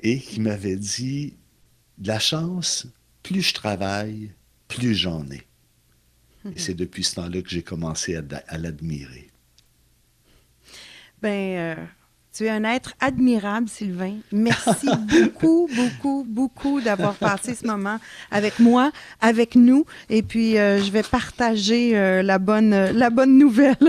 et 0.03 0.19
qui 0.19 0.39
m'avait 0.39 0.77
dit, 0.77 1.33
de 1.97 2.07
la 2.07 2.19
chance, 2.19 2.87
plus 3.23 3.41
je 3.41 3.53
travaille, 3.53 4.31
plus 4.69 4.95
j'en 4.95 5.25
ai. 5.31 5.41
Et 6.55 6.59
c'est 6.59 6.73
depuis 6.73 7.03
ce 7.03 7.15
temps-là 7.15 7.41
que 7.41 7.49
j'ai 7.49 7.63
commencé 7.63 8.15
à, 8.15 8.57
l'admirer. 8.57 9.29
Ben, 11.21 11.29
euh, 11.29 11.75
tu 12.37 12.45
es 12.45 12.49
un 12.49 12.63
être 12.63 12.93
admirable, 12.99 13.67
Sylvain. 13.67 14.17
Merci 14.31 14.87
beaucoup, 15.09 15.67
beaucoup, 15.75 16.25
beaucoup 16.29 16.81
d'avoir 16.81 17.15
passé 17.15 17.55
ce 17.55 17.65
moment 17.65 17.99
avec 18.29 18.59
moi, 18.59 18.91
avec 19.21 19.55
nous. 19.55 19.85
Et 20.09 20.21
puis, 20.21 20.57
euh, 20.59 20.79
je 20.83 20.91
vais 20.91 21.01
partager 21.01 21.97
euh, 21.97 22.21
la, 22.21 22.37
bonne, 22.37 22.91
la 22.91 23.09
bonne 23.09 23.39
nouvelle. 23.39 23.75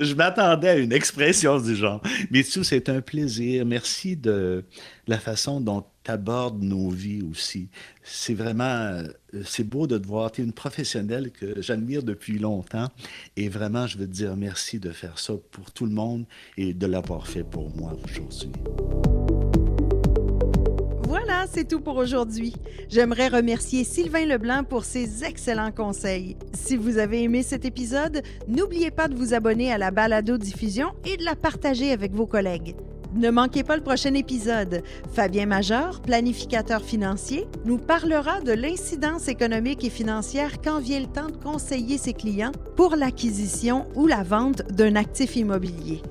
je 0.00 0.14
m'attendais 0.14 0.68
à 0.68 0.76
une 0.76 0.92
expression 0.92 1.60
du 1.60 1.76
genre. 1.76 2.02
Mais 2.32 2.42
tout, 2.42 2.64
c'est 2.64 2.88
un 2.88 3.00
plaisir. 3.00 3.64
Merci 3.64 4.16
de 4.16 4.64
la 5.06 5.20
façon 5.20 5.60
dont 5.60 5.84
abordes 6.10 6.62
nos 6.62 6.90
vies 6.90 7.22
aussi. 7.22 7.68
C'est 8.02 8.34
vraiment, 8.34 8.64
euh, 8.64 9.08
c'est 9.44 9.64
beau 9.64 9.86
de 9.86 9.98
te 9.98 10.06
voir. 10.06 10.32
Tu 10.32 10.42
es 10.42 10.44
une 10.44 10.52
professionnelle 10.52 11.30
que 11.30 11.60
j'admire 11.60 12.02
depuis 12.02 12.38
longtemps. 12.38 12.88
Et 13.36 13.48
vraiment, 13.48 13.86
je 13.86 13.98
veux 13.98 14.06
te 14.06 14.12
dire 14.12 14.36
merci 14.36 14.78
de 14.78 14.90
faire 14.90 15.18
ça 15.18 15.34
pour 15.50 15.70
tout 15.72 15.86
le 15.86 15.92
monde 15.92 16.24
et 16.56 16.74
de 16.74 16.86
l'avoir 16.86 17.26
fait 17.26 17.44
pour 17.44 17.74
moi 17.76 17.96
aujourd'hui. 18.04 18.52
Voilà, 21.08 21.46
c'est 21.46 21.66
tout 21.66 21.80
pour 21.80 21.96
aujourd'hui. 21.96 22.52
J'aimerais 22.88 23.28
remercier 23.28 23.84
Sylvain 23.84 24.26
Leblanc 24.26 24.64
pour 24.64 24.84
ses 24.84 25.24
excellents 25.24 25.72
conseils. 25.72 26.36
Si 26.52 26.76
vous 26.76 26.98
avez 26.98 27.22
aimé 27.22 27.42
cet 27.42 27.64
épisode, 27.64 28.22
n'oubliez 28.48 28.90
pas 28.90 29.08
de 29.08 29.14
vous 29.14 29.32
abonner 29.32 29.72
à 29.72 29.78
la 29.78 29.90
balado 29.90 30.36
diffusion 30.36 30.92
et 31.04 31.16
de 31.16 31.24
la 31.24 31.36
partager 31.36 31.92
avec 31.92 32.12
vos 32.12 32.26
collègues. 32.26 32.74
Ne 33.16 33.30
manquez 33.30 33.64
pas 33.64 33.76
le 33.76 33.82
prochain 33.82 34.12
épisode. 34.12 34.82
Fabien 35.12 35.46
Major, 35.46 36.00
planificateur 36.00 36.82
financier, 36.82 37.46
nous 37.64 37.78
parlera 37.78 38.42
de 38.42 38.52
l'incidence 38.52 39.28
économique 39.28 39.84
et 39.84 39.90
financière 39.90 40.60
quand 40.62 40.80
vient 40.80 41.00
le 41.00 41.06
temps 41.06 41.28
de 41.28 41.36
conseiller 41.36 41.96
ses 41.96 42.12
clients 42.12 42.52
pour 42.76 42.94
l'acquisition 42.94 43.86
ou 43.94 44.06
la 44.06 44.22
vente 44.22 44.70
d'un 44.70 44.96
actif 44.96 45.34
immobilier. 45.36 46.02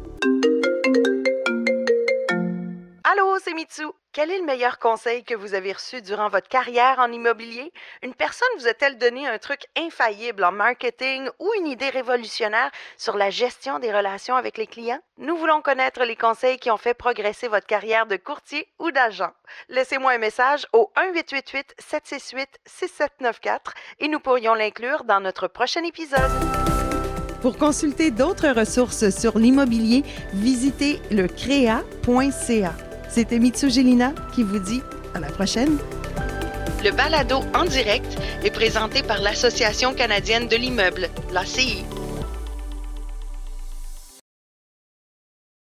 C'est 3.45 3.53
Mitsu. 3.53 3.85
Quel 4.11 4.31
est 4.31 4.39
le 4.39 4.45
meilleur 4.45 4.79
conseil 4.79 5.23
que 5.23 5.35
vous 5.35 5.53
avez 5.53 5.71
reçu 5.71 6.01
durant 6.01 6.29
votre 6.29 6.47
carrière 6.47 6.97
en 6.97 7.11
immobilier? 7.11 7.71
Une 8.01 8.15
personne 8.15 8.47
vous 8.57 8.67
a-t-elle 8.67 8.97
donné 8.97 9.27
un 9.27 9.37
truc 9.37 9.67
infaillible 9.77 10.43
en 10.43 10.51
marketing 10.51 11.29
ou 11.37 11.51
une 11.59 11.67
idée 11.67 11.89
révolutionnaire 11.89 12.71
sur 12.97 13.17
la 13.17 13.29
gestion 13.29 13.77
des 13.77 13.93
relations 13.93 14.35
avec 14.35 14.57
les 14.57 14.65
clients? 14.65 14.99
Nous 15.19 15.37
voulons 15.37 15.61
connaître 15.61 16.03
les 16.05 16.15
conseils 16.15 16.57
qui 16.57 16.71
ont 16.71 16.77
fait 16.77 16.95
progresser 16.95 17.47
votre 17.47 17.67
carrière 17.67 18.07
de 18.07 18.15
courtier 18.15 18.67
ou 18.79 18.89
d'agent. 18.89 19.29
Laissez-moi 19.69 20.13
un 20.13 20.17
message 20.17 20.65
au 20.73 20.91
1-888-768-6794 20.95 23.59
et 23.99 24.07
nous 24.07 24.19
pourrions 24.19 24.55
l'inclure 24.55 25.03
dans 25.03 25.19
notre 25.19 25.47
prochain 25.47 25.83
épisode. 25.83 26.31
Pour 27.43 27.59
consulter 27.59 28.09
d'autres 28.09 28.49
ressources 28.49 29.11
sur 29.11 29.37
l'immobilier, 29.37 30.03
visitez 30.33 30.99
le 31.11 31.27
créa.ca. 31.27 32.73
C'était 33.15 33.39
Mitsu 33.39 33.69
Gelina 33.69 34.11
qui 34.33 34.43
vous 34.43 34.59
dit 34.59 34.81
à 35.13 35.21
la 35.21 35.27
prochaine. 35.27 35.77
Le 36.83 36.91
balado 36.91 37.39
en 37.53 37.63
direct 37.63 38.17
est 38.43 38.51
présenté 38.51 39.03
par 39.03 39.21
l'Association 39.21 39.93
canadienne 39.93 40.49
de 40.49 40.57
l'immeuble, 40.57 41.07
l'ACI. 41.31 41.85